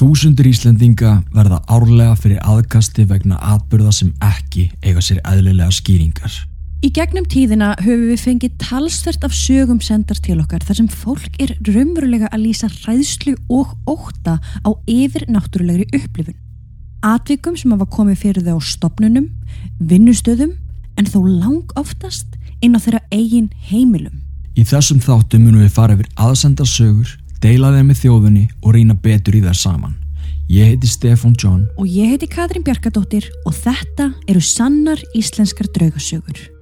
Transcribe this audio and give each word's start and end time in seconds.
Þúsundur 0.00 0.46
Íslendinga 0.48 1.10
verða 1.28 1.58
árlega 1.68 2.14
fyrir 2.16 2.38
aðkasti 2.48 3.02
vegna 3.04 3.36
atbyrða 3.44 3.90
sem 3.92 4.14
ekki 4.24 4.70
eiga 4.80 5.02
sér 5.04 5.18
eðlilega 5.28 5.74
skýringar. 5.76 6.32
Í 6.80 6.88
gegnum 6.96 7.26
tíðina 7.28 7.74
höfum 7.82 8.06
við 8.08 8.22
fengið 8.22 8.54
talsvert 8.62 9.26
af 9.28 9.36
sögum 9.36 9.82
sendar 9.84 10.16
til 10.24 10.38
okkar 10.40 10.64
þar 10.64 10.78
sem 10.78 10.88
fólk 10.88 11.36
er 11.44 11.52
raunverulega 11.68 12.30
að 12.32 12.46
lýsa 12.46 12.70
hræðslu 12.72 13.34
og 13.52 13.76
óta 13.84 14.38
á 14.40 14.70
yfir 14.88 15.28
náttúrulegri 15.28 15.90
upplifun. 16.00 16.38
Atvikum 17.04 17.60
sem 17.60 17.76
hafa 17.76 17.90
komið 17.92 18.22
fyrir 18.24 18.48
þau 18.48 18.56
á 18.56 18.60
stopnunum, 18.72 19.28
vinnustöðum 19.84 20.56
en 20.96 21.12
þó 21.12 21.20
lang 21.28 21.76
oftast 21.76 22.40
inn 22.64 22.72
á 22.72 22.80
þeirra 22.80 23.04
eigin 23.12 23.52
heimilum. 23.68 24.16
Í 24.56 24.64
þessum 24.64 25.04
þáttum 25.04 25.44
munum 25.44 25.60
við 25.60 25.76
fara 25.76 26.00
yfir 26.00 26.08
aðsenda 26.16 26.64
sögur 26.64 27.19
deila 27.40 27.72
þeim 27.74 27.90
með 27.90 28.00
þjóðunni 28.04 28.44
og 28.60 28.76
reyna 28.76 28.96
betur 29.00 29.38
í 29.38 29.42
þær 29.44 29.56
saman. 29.56 29.96
Ég 30.50 30.72
heiti 30.72 30.88
Stefan 30.90 31.36
John 31.38 31.68
Og 31.78 31.86
ég 31.86 32.10
heiti 32.10 32.26
Katrín 32.26 32.64
Bjarkadóttir 32.66 33.28
og 33.46 33.54
þetta 33.54 34.10
eru 34.28 34.42
sannar 34.42 34.98
íslenskar 35.14 35.70
draugasögur. 35.76 36.59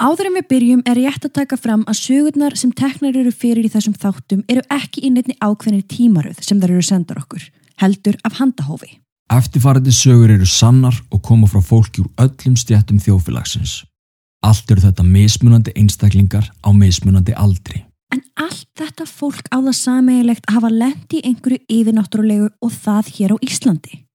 Áður 0.00 0.30
en 0.30 0.36
við 0.38 0.46
byrjum 0.48 0.82
er 0.88 0.96
rétt 0.96 1.26
að 1.28 1.34
taka 1.36 1.56
fram 1.60 1.82
að 1.84 1.98
sögurnar 1.98 2.54
sem 2.56 2.70
teknar 2.72 3.18
eru 3.20 3.32
fyrir 3.36 3.66
í 3.68 3.70
þessum 3.72 3.92
þáttum 4.00 4.46
eru 4.48 4.62
ekki 4.72 5.02
í 5.04 5.10
nefni 5.12 5.36
ákveðinni 5.44 5.84
tímaröð 5.92 6.40
sem 6.40 6.56
þar 6.62 6.72
eru 6.72 6.84
sendar 6.88 7.20
okkur, 7.20 7.44
heldur 7.82 8.16
af 8.24 8.38
handahófi. 8.38 8.94
Eftirfarandi 9.28 9.92
sögur 9.92 10.32
eru 10.32 10.48
sannar 10.48 10.96
og 11.12 11.20
koma 11.28 11.50
frá 11.52 11.60
fólki 11.60 12.00
úr 12.00 12.08
öllum 12.16 12.56
stjættum 12.56 12.96
þjófélagsins. 13.04 13.82
Allt 14.40 14.72
eru 14.72 14.86
þetta 14.88 15.04
mismunandi 15.04 15.76
einstaklingar 15.76 16.48
á 16.48 16.68
mismunandi 16.72 17.36
aldri. 17.36 17.84
En 18.16 18.24
allt 18.40 18.70
þetta 18.80 19.04
fólk 19.04 19.52
á 19.52 19.60
það 19.60 19.80
sameigilegt 19.84 20.48
að 20.48 20.62
hafa 20.62 20.76
lendi 20.80 21.20
einhverju 21.28 21.60
yfirnáttúrulegu 21.68 22.48
og 22.64 22.72
það 22.72 23.16
hér 23.18 23.36
á 23.36 23.44
Íslandi. 23.44 24.06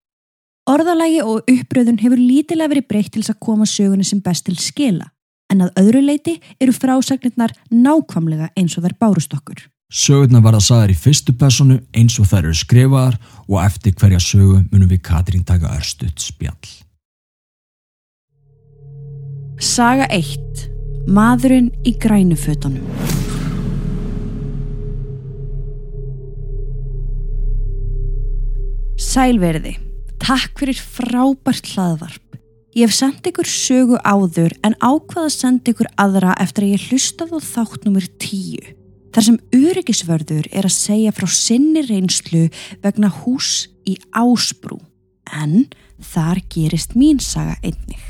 Orðalagi 0.65 1.21
og 1.21 1.45
uppröðun 1.45 2.01
hefur 2.01 2.17
lítilega 2.17 2.73
verið 2.73 2.89
breytt 2.89 3.13
til 3.13 3.21
þess 3.21 3.37
að 3.37 3.43
koma 3.45 3.69
sögunni 3.69 4.07
sem 4.07 4.25
best 4.25 4.49
til 4.49 4.57
skila 4.57 5.11
en 5.53 5.65
að 5.65 5.79
öðru 5.81 6.01
leiti 6.05 6.35
eru 6.59 6.73
frásagnirnar 6.75 7.53
nákvamlega 7.71 8.51
eins 8.57 8.77
og 8.77 8.85
þær 8.85 8.97
bárust 9.01 9.35
okkur. 9.35 9.65
Sögurnar 9.93 10.41
verða 10.43 10.63
sagðar 10.65 10.93
í 10.95 10.97
fyrstu 10.97 11.35
personu 11.37 11.77
eins 11.95 12.17
og 12.19 12.29
þær 12.31 12.47
eru 12.47 12.57
skrifaðar 12.57 13.19
og 13.45 13.59
eftir 13.61 13.93
hverja 13.93 14.19
sögu 14.19 14.63
munum 14.71 14.89
við 14.89 15.03
Katrín 15.05 15.45
taka 15.45 15.75
örstuðt 15.77 16.25
spjall. 16.25 16.73
Saga 19.61 20.09
1. 20.11 20.65
Maðurinn 21.05 21.69
í 21.85 21.93
grænufötunum 22.01 22.81
Sælverði, 28.95 29.77
takk 30.19 30.57
fyrir 30.59 30.79
frábært 30.79 31.69
hlaðvarp. 31.71 32.24
Ég 32.75 32.89
hef 32.89 32.91
sendt 32.91 33.23
ykkur 33.29 33.47
sögu 33.47 33.95
áður 34.03 34.51
en 34.67 34.73
ákvaða 34.83 35.29
að 35.29 35.35
senda 35.37 35.71
ykkur 35.71 35.87
aðra 35.95 36.33
eftir 36.43 36.65
að 36.65 36.73
ég 36.73 36.87
hlustað 36.89 37.29
á 37.31 37.39
þátt 37.39 37.85
numur 37.87 38.07
10. 38.19 38.73
Þar 39.15 39.25
sem 39.29 39.37
öryggisvörður 39.55 40.49
er 40.51 40.67
að 40.67 40.75
segja 40.75 41.13
frá 41.15 41.29
sinni 41.31 41.85
reynslu 41.85 42.41
vegna 42.83 43.07
hús 43.21 43.69
í 43.87 43.95
ásbrú. 44.11 44.81
En 45.31 45.69
þar 46.03 46.43
gerist 46.51 46.97
mín 46.99 47.23
saga 47.23 47.55
einnig. 47.63 48.03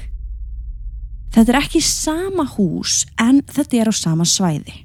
Þetta 1.30 1.54
er 1.54 1.60
ekki 1.62 1.84
sama 1.86 2.48
hús 2.56 3.04
en 3.22 3.44
þetta 3.46 3.84
er 3.84 3.94
á 3.94 3.94
sama 3.94 4.26
svæði. 4.26 4.82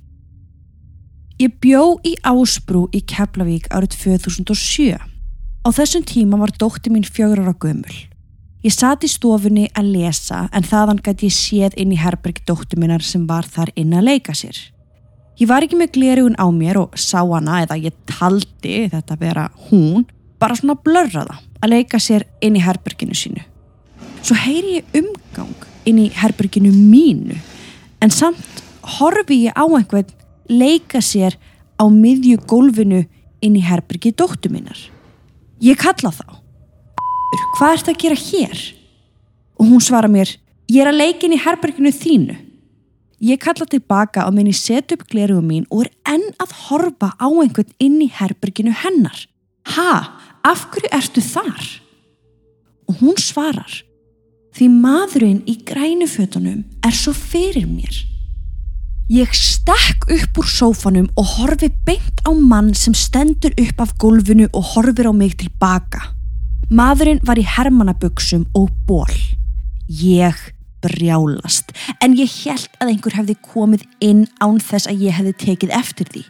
Ég 1.40 1.56
bjó 1.56 1.96
í 2.04 2.18
ásbrú 2.20 2.84
í 2.92 3.00
Keflavík 3.00 3.72
árið 3.72 3.96
2007. 3.96 5.00
Á 5.64 5.68
þessum 5.72 6.04
tíma 6.04 6.36
var 6.44 6.52
dótti 6.52 6.92
mín 6.92 7.08
fjögur 7.08 7.46
ára 7.46 7.56
gömul. 7.56 8.09
Ég 8.60 8.74
satt 8.76 9.06
í 9.06 9.08
stofunni 9.08 9.70
að 9.72 9.86
lesa 9.94 10.42
en 10.52 10.66
þaðan 10.68 10.98
gæti 11.00 11.30
ég 11.30 11.32
séð 11.32 11.76
inn 11.80 11.94
í 11.94 11.96
herberg 11.96 12.42
dóttu 12.44 12.76
minnar 12.76 13.00
sem 13.00 13.22
var 13.24 13.46
þar 13.48 13.70
inn 13.80 13.94
að 13.96 14.10
leika 14.10 14.34
sér. 14.36 14.58
Ég 15.40 15.48
var 15.48 15.64
ekki 15.64 15.78
með 15.80 15.94
glerugun 15.94 16.36
á 16.36 16.44
mér 16.52 16.76
og 16.82 16.98
sá 17.00 17.22
hana 17.22 17.62
eða 17.62 17.78
ég 17.80 17.96
taldi 18.10 18.82
þetta 18.92 19.16
að 19.16 19.22
vera 19.24 19.46
hún 19.70 20.04
bara 20.40 20.58
svona 20.58 20.76
blörraða 20.76 21.38
að 21.56 21.72
leika 21.72 22.00
sér 22.04 22.26
inn 22.44 22.58
í 22.60 22.64
herberginu 22.66 23.16
sínu. 23.16 23.40
Svo 24.20 24.36
heyri 24.36 24.76
ég 24.82 25.00
umgang 25.00 25.64
inn 25.88 26.02
í 26.04 26.10
herberginu 26.20 26.74
mínu 26.76 27.38
en 28.04 28.12
samt 28.12 28.60
horfi 28.98 29.46
ég 29.46 29.56
á 29.56 29.64
einhvern 29.64 30.12
leika 30.52 31.00
sér 31.00 31.38
á 31.80 31.88
miðju 31.88 32.44
gólfinu 32.44 33.06
inn 33.40 33.56
í 33.56 33.64
herbergi 33.64 34.12
dóttu 34.12 34.52
minnar. 34.52 34.76
Ég 35.64 35.80
kalla 35.80 36.12
þá 36.12 36.39
hvað 37.56 37.74
ert 37.76 37.90
að 37.92 37.98
gera 38.02 38.18
hér? 38.18 38.62
Og 39.60 39.68
hún 39.68 39.82
svara 39.84 40.08
mér, 40.10 40.32
ég 40.70 40.82
er 40.82 40.90
að 40.90 41.00
leikin 41.02 41.34
í 41.36 41.40
herberginu 41.40 41.92
þínu. 41.94 42.36
Ég 43.20 43.40
kalla 43.42 43.66
tilbaka 43.68 44.24
og 44.24 44.32
minni 44.32 44.54
set 44.56 44.94
upp 44.94 45.04
gleruðu 45.12 45.44
mín 45.44 45.66
og 45.68 45.84
er 45.84 45.90
enn 46.14 46.26
að 46.40 46.54
horfa 46.66 47.12
á 47.20 47.28
einhvern 47.28 47.74
inn 47.76 47.98
í 48.00 48.08
herberginu 48.16 48.72
hennar. 48.72 49.26
Ha, 49.76 49.92
af 50.40 50.66
hverju 50.72 50.88
ertu 50.96 51.20
þar? 51.20 51.66
Og 52.88 53.02
hún 53.02 53.18
svarar, 53.20 53.82
því 54.56 54.70
maðurinn 54.80 55.42
í 55.44 55.58
grænufötunum 55.68 56.64
er 56.80 56.96
svo 56.96 57.12
fyrir 57.12 57.68
mér. 57.68 58.06
Ég 59.10 59.30
stekk 59.34 60.08
upp 60.14 60.40
úr 60.40 60.48
sófanum 60.48 61.10
og 61.18 61.36
horfi 61.36 61.68
beint 61.86 62.22
á 62.24 62.30
mann 62.32 62.72
sem 62.78 62.94
stendur 62.94 63.52
upp 63.58 63.84
af 63.84 63.94
gólfinu 63.98 64.48
og 64.54 64.72
horfir 64.72 65.10
á 65.10 65.12
mig 65.12 65.36
tilbaka. 65.36 66.14
Maðurinn 66.68 67.22
var 67.26 67.40
í 67.40 67.46
hermanabugsum 67.46 68.44
og 68.54 68.68
ból. 68.86 69.16
Ég 69.88 70.36
brjálast, 70.84 71.72
en 72.00 72.14
ég 72.16 72.30
held 72.44 72.68
að 72.80 72.92
einhver 72.92 73.16
hefði 73.18 73.36
komið 73.44 73.82
inn 74.04 74.22
án 74.40 74.60
þess 74.62 74.88
að 74.90 75.02
ég 75.06 75.16
hefði 75.18 75.34
tekið 75.44 75.74
eftir 75.76 76.12
því. 76.12 76.22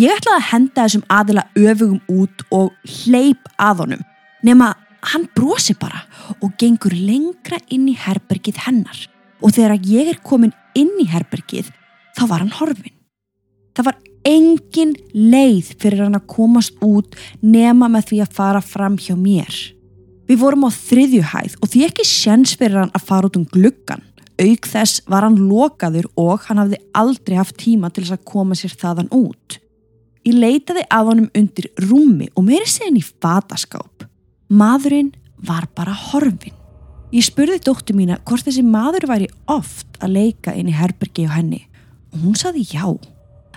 Ég 0.00 0.14
ætlaði 0.14 0.38
að 0.38 0.48
henda 0.52 0.86
þessum 0.86 1.04
aðila 1.12 1.44
öfugum 1.58 2.00
út 2.08 2.44
og 2.54 2.70
hleyp 3.02 3.50
að 3.60 3.82
honum, 3.84 4.06
nema 4.46 4.70
hann 5.12 5.26
brosi 5.36 5.74
bara 5.76 6.04
og 6.38 6.54
gengur 6.60 6.94
lengra 6.96 7.58
inn 7.74 7.88
í 7.90 7.96
herbergið 7.98 8.62
hennar. 8.64 9.04
Og 9.42 9.52
þegar 9.56 9.82
ég 9.90 10.12
er 10.14 10.22
komin 10.24 10.54
inn 10.78 10.94
í 11.02 11.08
herbergið, 11.10 11.68
þá 12.16 12.22
var 12.30 12.44
hann 12.44 12.54
horfin. 12.56 12.94
Það 13.76 13.88
var 13.90 14.00
engin 14.28 14.94
leið 15.14 15.72
fyrir 15.80 16.04
hann 16.06 16.18
að 16.18 16.28
komast 16.30 16.76
út 16.84 17.16
nema 17.42 17.88
með 17.90 18.10
því 18.10 18.20
að 18.24 18.36
fara 18.38 18.62
fram 18.64 18.98
hjá 19.00 19.14
mér. 19.18 19.52
Við 20.30 20.40
vorum 20.40 20.66
á 20.66 20.70
þriðju 20.72 21.22
hæð 21.32 21.58
og 21.60 21.72
því 21.72 21.84
ekki 21.88 22.06
sjens 22.08 22.54
fyrir 22.58 22.82
hann 22.82 22.94
að 22.96 23.06
fara 23.08 23.28
út 23.28 23.38
um 23.40 23.48
gluggan. 23.48 24.04
Auk 24.42 24.66
þess 24.70 25.02
var 25.10 25.26
hann 25.26 25.36
lokaður 25.50 26.08
og 26.18 26.46
hann 26.48 26.62
hafði 26.62 26.80
aldrei 26.98 27.36
haft 27.38 27.58
tíma 27.60 27.90
til 27.90 28.06
þess 28.06 28.16
að 28.16 28.30
koma 28.32 28.56
sér 28.58 28.74
þaðan 28.78 29.10
út. 29.14 29.58
Ég 30.22 30.38
leitaði 30.38 30.86
að 30.86 31.08
honum 31.10 31.30
undir 31.36 31.68
rúmi 31.82 32.30
og 32.38 32.46
meiri 32.46 32.68
segin 32.70 33.00
í 33.00 33.04
fataskáp. 33.04 34.06
Maðurinn 34.48 35.12
var 35.42 35.66
bara 35.74 35.94
horfin. 36.10 36.54
Ég 37.12 37.26
spurði 37.26 37.58
dóttu 37.66 37.92
mína 37.96 38.16
hvort 38.24 38.46
þessi 38.46 38.62
maður 38.64 39.08
væri 39.10 39.26
oft 39.50 39.98
að 40.00 40.14
leika 40.16 40.54
inn 40.56 40.70
í 40.70 40.76
herbergi 40.78 41.26
og 41.28 41.34
henni 41.36 41.64
og 42.12 42.22
hún 42.22 42.38
saði 42.38 42.64
já 42.70 42.86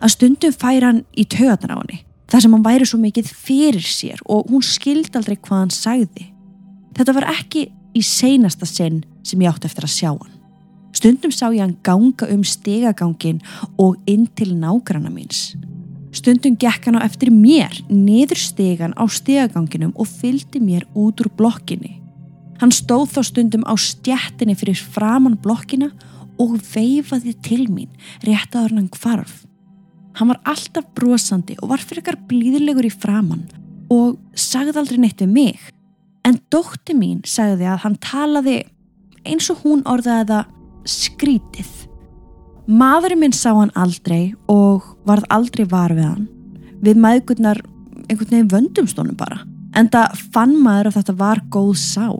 að 0.01 0.13
stundum 0.15 0.53
fær 0.55 0.85
hann 0.85 1.03
í 1.15 1.25
töðan 1.29 1.73
á 1.73 1.77
henni 1.79 2.01
þar 2.31 2.43
sem 2.43 2.55
hann 2.55 2.65
væri 2.65 2.87
svo 2.89 2.99
mikið 3.01 3.31
fyrir 3.31 3.85
sér 3.85 4.21
og 4.25 4.49
hún 4.49 4.63
skildi 4.65 5.13
aldrei 5.17 5.37
hvað 5.37 5.61
hann 5.61 5.73
sagði. 5.73 6.29
Þetta 6.97 7.15
var 7.17 7.27
ekki 7.35 7.67
í 7.95 8.01
seinasta 8.03 8.67
sinn 8.67 9.03
sem 9.25 9.41
ég 9.43 9.51
átti 9.51 9.69
eftir 9.69 9.85
að 9.87 9.93
sjá 9.93 10.09
hann. 10.13 10.33
Stundum 10.95 11.33
sá 11.35 11.49
ég 11.51 11.61
hann 11.61 11.77
ganga 11.83 12.27
um 12.31 12.43
stegagangin 12.47 13.41
og 13.81 13.99
inn 14.09 14.25
til 14.37 14.53
nágranna 14.55 15.11
míns. 15.11 15.53
Stundum 16.15 16.55
gekk 16.55 16.87
hann 16.87 16.97
á 16.97 17.03
eftir 17.03 17.33
mér 17.33 17.75
niður 17.91 18.39
stegan 18.39 18.95
á 18.95 19.03
stegaganginum 19.11 19.91
og 19.99 20.07
fylgdi 20.07 20.61
mér 20.63 20.87
út 20.95 21.19
úr 21.19 21.29
blokkinni. 21.35 21.99
Hann 22.61 22.71
stóð 22.71 23.17
þá 23.17 23.21
stundum 23.27 23.65
á 23.67 23.75
stjættinni 23.75 24.55
fyrir 24.55 24.79
framann 24.79 25.35
blokkina 25.35 25.91
og 26.39 26.55
veifaði 26.71 27.35
til 27.43 27.65
mín 27.67 27.91
rétt 28.23 28.55
aður 28.55 28.79
hann 28.79 28.93
hvarf. 28.95 29.43
Hann 30.15 30.31
var 30.31 30.41
alltaf 30.47 30.87
brosandi 30.95 31.57
og 31.61 31.71
var 31.73 31.83
fyrir 31.83 32.03
ekkar 32.03 32.19
blíðilegur 32.29 32.87
í 32.87 32.93
framann 32.93 33.47
og 33.93 34.15
sagði 34.37 34.79
aldrei 34.81 35.01
neitt 35.03 35.23
um 35.25 35.33
mig. 35.35 35.59
En 36.25 36.39
dótti 36.49 36.95
mín 36.97 37.19
sagði 37.27 37.67
að 37.69 37.83
hann 37.83 37.97
talaði 38.01 38.61
eins 39.25 39.49
og 39.53 39.61
hún 39.65 39.83
orðaði 39.89 40.29
það 40.31 40.53
skrítið. 40.85 41.73
Maðurinn 42.65 43.21
minn 43.21 43.35
sá 43.35 43.51
hann 43.53 43.73
aldrei 43.77 44.33
og 44.49 44.95
varð 45.05 45.27
aldrei 45.33 45.65
var 45.69 45.93
við 45.93 46.07
hann. 46.07 46.25
við 46.85 46.99
maðgurnar 47.01 47.61
einhvern 48.05 48.31
veginn 48.31 48.51
vöndumstónum 48.51 49.17
bara 49.17 49.41
en 49.75 49.89
það 49.91 50.19
fann 50.33 50.55
maður 50.61 50.91
að 50.91 50.99
þetta 50.99 51.19
var 51.21 51.45
góð 51.53 51.77
sál 51.81 52.19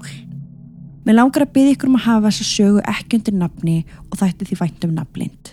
Mér 1.06 1.20
langar 1.20 1.44
að 1.46 1.52
byggja 1.54 1.76
ykkur 1.76 1.90
um 1.92 1.98
að 2.00 2.06
hafa 2.08 2.30
þessa 2.32 2.46
sögu 2.50 2.80
ekki 2.90 3.20
undir 3.20 3.36
nafni 3.38 3.76
og 4.10 4.18
þætti 4.18 4.48
því 4.50 4.56
vænt 4.64 4.88
um 4.88 4.96
nafnlind 4.98 5.52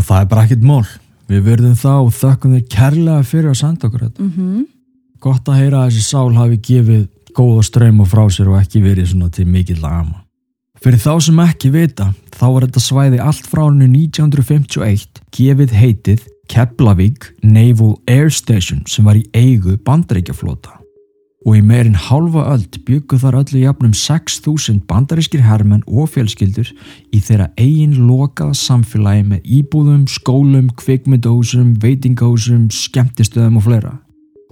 Og 0.00 0.06
það 0.08 0.22
er 0.24 0.28
bara 0.30 0.44
ekkit 0.46 0.62
mál. 0.64 0.84
Við 1.30 1.46
verðum 1.46 1.76
það 1.78 2.06
og 2.06 2.14
þökkum 2.16 2.54
þér 2.56 2.68
kærlega 2.72 3.26
fyrir 3.28 3.50
að 3.52 3.58
senda 3.60 3.86
okkur 3.86 4.06
þetta. 4.06 4.22
mm 4.22 4.32
-hmm. 4.36 4.66
Gott 5.20 5.48
að 5.48 5.58
heyra 5.60 5.82
að 5.84 5.90
þessi 5.90 6.04
sál 6.06 6.32
hafi 6.34 6.56
gefið 6.56 7.08
góða 7.36 7.62
ströym 7.62 8.00
og 8.00 8.08
frá 8.08 8.24
sér 8.32 8.48
og 8.48 8.60
ekki 8.60 8.80
verið 8.80 9.10
svona 9.10 9.28
til 9.28 9.46
mikill 9.46 9.84
ama. 9.84 10.24
Fyrir 10.80 10.98
þá 10.98 11.20
sem 11.20 11.38
ekki 11.38 11.70
vita, 11.70 12.14
þá 12.32 12.46
var 12.54 12.64
þetta 12.64 12.80
svæði 12.80 13.18
allt 13.20 13.46
frá 13.46 13.66
hannu 13.66 13.84
1951 13.84 15.20
gefið 15.30 15.70
heitið 15.76 16.20
Keflavík 16.48 17.34
Naval 17.42 18.00
Air 18.08 18.30
Station 18.30 18.80
sem 18.86 19.04
var 19.04 19.20
í 19.20 19.28
eigu 19.36 19.76
bandaríkjaflota. 19.76 20.79
Og 21.48 21.56
í 21.56 21.60
meirinn 21.64 21.96
hálfa 21.96 22.42
öld 22.52 22.74
byggu 22.84 23.16
þar 23.22 23.38
öllu 23.38 23.62
jafnum 23.62 23.94
6.000 23.96 24.82
bandarískir 24.90 25.40
hermenn 25.40 25.80
og 25.88 26.10
fjölskyldur 26.12 26.68
í 27.16 27.20
þeirra 27.24 27.46
eigin 27.56 27.94
lokaða 28.04 28.58
samfélagi 28.60 29.24
með 29.30 29.48
íbúðum, 29.58 30.02
skólum, 30.04 30.68
kvikmyndahúsum, 30.76 31.78
veitingahúsum, 31.80 32.68
skemmtistöðum 32.68 33.56
og 33.56 33.64
fleira. 33.70 33.94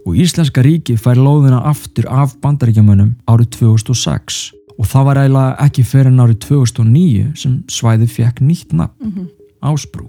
Og 0.09 0.17
Íslenska 0.17 0.65
ríki 0.65 0.97
fær 0.97 1.21
lóðina 1.21 1.61
aftur 1.69 2.09
af 2.09 2.39
bandaríkjamönnum 2.41 3.19
árið 3.29 3.53
2006 3.59 4.41
og 4.79 4.89
það 4.89 5.09
var 5.11 5.21
eiginlega 5.21 5.67
ekki 5.67 5.85
fyrir 5.85 6.09
en 6.09 6.23
árið 6.25 6.41
2009 6.47 7.27
sem 7.37 7.61
svæði 7.69 8.09
fekk 8.15 8.41
nýtt 8.41 8.73
nafn, 8.79 9.29
Ásbrú. 9.61 10.07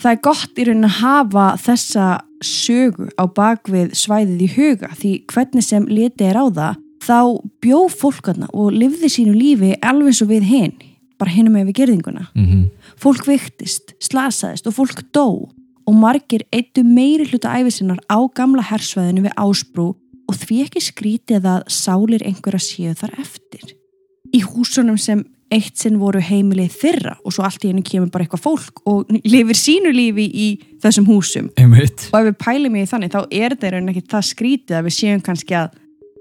Það 0.00 0.12
er 0.14 0.20
gott 0.24 0.56
í 0.56 0.64
raunin 0.64 0.88
að 0.88 0.98
hafa 1.02 1.46
þessa 1.60 2.04
sögu 2.44 3.08
á 3.20 3.24
bakvið 3.26 3.94
svæðið 3.96 4.44
í 4.46 4.50
huga 4.56 4.90
því 4.96 5.12
hvernig 5.32 5.66
sem 5.66 5.86
litið 5.88 6.30
er 6.30 6.40
á 6.40 6.46
það 6.48 6.80
þá 7.00 7.20
bjó 7.64 7.80
fólkarna 7.92 8.48
og 8.52 8.74
lifði 8.76 9.08
sínu 9.12 9.34
lífi 9.36 9.72
alveg 9.80 10.16
svo 10.16 10.28
við 10.30 10.48
hinn 10.50 10.76
bara 11.20 11.32
hinum 11.34 11.56
með 11.56 11.70
við 11.70 11.78
gerðinguna 11.80 12.28
Mm 12.34 12.46
-hmm. 12.46 12.64
fólk 12.96 13.26
viktist, 13.26 13.94
slasaðist 14.00 14.66
og 14.66 14.74
fólk 14.74 15.02
dó 15.12 15.48
og 15.86 15.94
margir 15.94 16.44
eittu 16.52 16.84
meiri 16.84 17.26
hluta 17.26 17.52
æfisinnar 17.58 18.00
á 18.08 18.18
gamla 18.34 18.62
hersvæðinu 18.62 19.26
við 19.26 19.34
ásbrú 19.36 19.96
og 20.28 20.34
því 20.36 20.62
ekki 20.64 20.80
skrítið 20.80 21.44
að 21.44 21.62
sálir 21.66 22.22
einhverja 22.22 22.60
séu 22.62 22.94
þar 22.94 23.12
eftir 23.18 23.74
í 24.32 24.40
húsunum 24.40 24.98
sem 24.98 25.24
eitt 25.50 25.76
sinn 25.80 25.98
voru 26.00 26.20
heimilið 26.22 26.74
þyrra 26.80 27.16
og 27.24 27.34
svo 27.34 27.44
allt 27.46 27.64
í 27.66 27.70
hennu 27.72 27.82
kemur 27.86 28.10
bara 28.14 28.24
eitthvað 28.26 28.44
fólk 28.44 28.82
og 28.90 29.10
lifir 29.24 29.58
sínu 29.58 29.92
lífi 29.94 30.26
í 30.30 30.48
þessum 30.82 31.08
húsum 31.10 31.50
Einmitt. 31.58 32.08
og 32.12 32.20
ef 32.20 32.28
við 32.30 32.38
pælum 32.44 32.76
í 32.78 32.84
þannig 32.86 33.14
þá 33.14 33.20
er 33.26 33.54
þetta 33.56 33.66
í 33.68 33.72
rauninni 33.74 33.94
ekki 33.96 34.10
það 34.14 34.26
skrítið 34.30 34.78
að 34.78 34.86
við 34.88 34.96
séum 34.98 35.24
kannski 35.26 35.56
að 35.58 35.78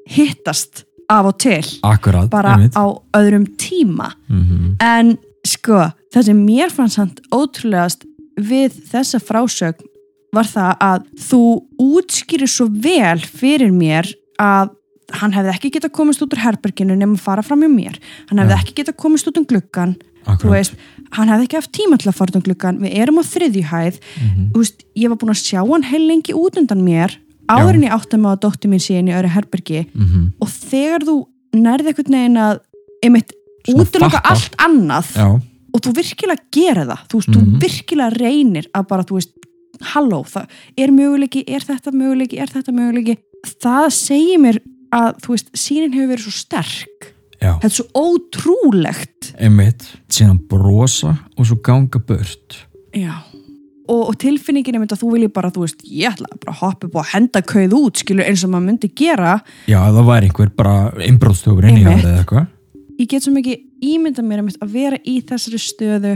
hittast 0.10 0.84
af 1.10 1.26
og 1.30 1.38
til 1.42 1.66
Akkurat, 1.86 2.30
bara 2.30 2.56
einmitt. 2.58 2.78
á 2.78 2.86
öðrum 3.18 3.46
tíma 3.58 4.14
Mm 4.30 4.76
en 4.80 5.18
sko 5.46 5.86
það 6.14 6.26
sem 6.26 6.40
mér 6.46 6.74
fannst 6.74 6.98
samt 7.00 7.22
ótrúlegast 7.34 8.04
við 8.40 8.74
þessa 8.92 9.20
frásögn 9.22 9.86
var 10.36 10.46
það 10.46 10.74
að 10.86 11.06
þú 11.30 11.40
útskýrir 11.81 12.50
svo 12.52 12.68
vel 12.70 13.20
fyrir 13.24 13.72
mér 13.74 14.10
að 14.40 14.76
hann 15.13 15.31
hefði 15.33 15.53
ekki 15.56 15.71
getað 15.77 15.91
komist 15.91 16.21
út 16.21 16.33
úr 16.33 16.39
herberginu 16.44 16.95
nema 16.95 17.15
að 17.17 17.23
fara 17.23 17.41
fram 17.45 17.61
hjá 17.61 17.69
mér 17.73 18.00
hann 18.29 18.39
hefði 18.39 18.56
Já. 18.56 18.59
ekki 18.61 18.73
getað 18.81 18.95
komist 18.97 19.27
út 19.27 19.38
um 19.38 19.45
gluggan 19.45 19.95
veist, 20.44 20.73
hann 21.15 21.27
hefði 21.31 21.47
ekki 21.47 21.56
haft 21.57 21.71
tíma 21.73 21.97
til 21.97 22.09
að 22.11 22.15
fara 22.19 22.29
út 22.31 22.35
um 22.35 22.41
gluggan 22.45 22.79
við 22.83 22.94
erum 23.01 23.17
á 23.17 23.23
þriðjuhæð 23.25 24.00
Mhm. 24.00 24.51
þú 24.53 24.57
veist, 24.61 24.83
ég 24.95 25.09
var 25.09 25.17
búin 25.17 25.33
að 25.33 25.41
sjá 25.41 25.61
hann 25.65 25.83
heil 25.83 26.06
lengi 26.07 26.33
út 26.33 26.57
undan 26.57 26.83
mér 26.85 27.15
áður 27.50 27.73
en 27.75 27.83
ég 27.88 27.91
átti 27.95 28.17
mig 28.19 28.29
að 28.31 28.41
dóttir 28.45 28.69
mín 28.69 28.79
síðan 28.83 29.09
í 29.09 29.15
öðru 29.17 29.29
herbergi 29.33 29.85
Mhm. 29.95 30.33
og 30.41 30.47
þegar 30.47 31.01
þú 31.07 31.15
nærði 31.56 31.88
einhvern 31.89 32.13
veginn 32.13 32.38
að 32.38 32.59
einmitt 33.03 33.31
fatta. 33.97 34.21
allt 34.23 34.56
annað 34.57 35.07
Já, 35.15 35.27
og 35.73 35.81
þú 35.81 35.94
virkilega 35.97 36.44
gera 36.51 36.85
það 36.85 37.01
þú, 37.09 37.15
veist, 37.17 37.29
Mhm. 37.29 37.39
þú 37.39 37.59
virkilega 37.63 38.17
reynir 38.19 38.65
að 38.75 38.88
bara 38.88 39.03
þú 39.03 39.13
veist, 39.17 39.31
halló, 39.94 40.23
það 40.27 40.45
er 40.77 40.88
möguleiki 40.91 41.44
er 41.47 41.59
þetta 41.61 41.91
möguleiki, 41.94 42.39
er 42.39 42.47
þetta 42.47 42.71
möguleiki 42.75 43.17
það 43.63 43.88
segir 43.95 44.38
mér 44.39 44.59
að 44.95 45.19
þú 45.24 45.33
veist, 45.36 45.50
sínin 45.57 45.94
hefur 45.95 46.12
verið 46.13 46.27
svo 46.27 46.36
sterk. 46.36 47.09
Já, 47.39 47.53
þetta 47.62 47.69
er 47.69 47.75
svo 47.77 47.86
ótrúlegt. 47.95 49.30
Einmitt. 49.39 49.86
Síðan 50.12 50.39
brosa 50.51 51.13
og 51.38 51.47
svo 51.47 51.59
ganga 51.63 52.01
burt. 52.03 52.65
já. 52.95 53.13
Og, 53.89 54.12
og 54.12 54.18
tilfinningin 54.21 54.75
er 54.77 54.81
mynd 54.83 54.91
að 54.94 55.00
þú 55.01 55.07
vilji 55.15 55.27
bara 55.33 55.50
þú 55.50 55.63
veist, 55.63 55.80
ég 55.89 56.12
ætla 56.12 56.27
bara 56.38 56.51
að 56.53 56.59
hoppa 56.59 56.86
upp 56.86 56.97
og 57.01 57.07
henda 57.09 57.41
kauð 57.41 57.71
út 57.74 57.97
skilur 57.97 58.27
eins 58.27 58.44
og 58.45 58.51
maður 58.53 58.68
myndi 58.68 58.89
gera. 58.94 59.39
Já, 59.65 59.80
það 59.81 60.09
væri 60.12 60.27
einhver 60.30 60.51
bara 60.59 60.74
innbróðstofur 61.07 61.65
inn 61.71 61.80
í 61.80 61.85
hann 61.88 62.03
eða 62.03 62.19
eitthvað. 62.19 62.51
ég 63.00 63.09
get 63.09 63.25
svo 63.25 63.33
mikið 63.33 63.63
ímynda 63.89 64.21
mér 64.27 64.44
einmitt 64.44 64.62
að 64.62 64.75
vera 64.75 65.00
í 65.01 65.15
þessari 65.25 65.62
stöðu. 65.63 66.12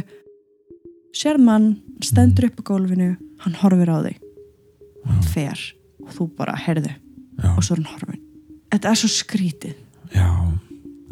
Sér 1.18 1.42
mann, 1.42 1.72
stendur 2.06 2.52
upp 2.52 2.62
á 2.62 2.64
gólfinu 2.70 3.10
hann 3.42 3.58
horfir 3.64 3.90
á 3.90 3.98
þig. 4.06 4.22
Hann 5.10 5.26
fer 5.34 5.66
og 6.04 6.14
þú 6.14 6.30
bara 6.38 6.54
herðu 6.68 6.94
og 7.56 7.64
svo 7.66 7.74
er 7.74 7.82
hann 7.82 7.90
horfin 7.96 8.22
þetta 8.74 8.92
er 8.92 9.00
svo 9.00 9.12
skrítið 9.14 9.76
já. 10.14 10.28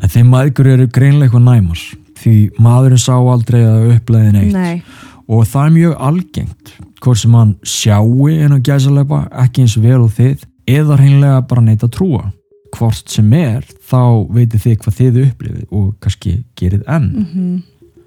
En 0.01 0.09
þeim 0.09 0.31
maður 0.33 0.71
eru 0.73 0.87
greinlega 0.89 1.29
eitthvað 1.29 1.45
næmar. 1.45 1.81
Því 2.21 2.35
maðurinn 2.61 3.01
sá 3.01 3.13
aldrei 3.15 3.61
að 3.61 3.87
uppleiði 3.95 4.31
neitt. 4.35 4.53
Nei, 4.55 4.83
Og 5.31 5.45
það 5.47 5.65
er 5.67 5.73
mjög 5.77 5.91
algengt. 6.09 6.71
Hvort 7.01 7.19
sem 7.21 7.35
hann 7.37 7.51
sjáu 7.63 8.27
en 8.33 8.55
að 8.57 8.65
gæsa 8.67 9.05
ekki 9.45 9.63
eins 9.63 9.77
vel 9.79 10.01
og 10.01 10.11
þið. 10.17 10.45
Eða 10.67 10.97
hreinlega 10.99 11.41
bara 11.47 11.63
neitt 11.65 11.85
að 11.85 11.93
trúa. 11.95 12.23
Hvort 12.75 13.09
sem 13.09 13.29
er, 13.37 13.63
þá 13.87 14.27
veitir 14.31 14.59
þið 14.63 14.77
hvað 14.81 14.97
þið 14.97 15.21
upplifið 15.25 15.63
og 15.71 15.87
kannski 16.01 16.33
gerið 16.59 16.83
enn. 16.87 17.11
mm 17.21 17.61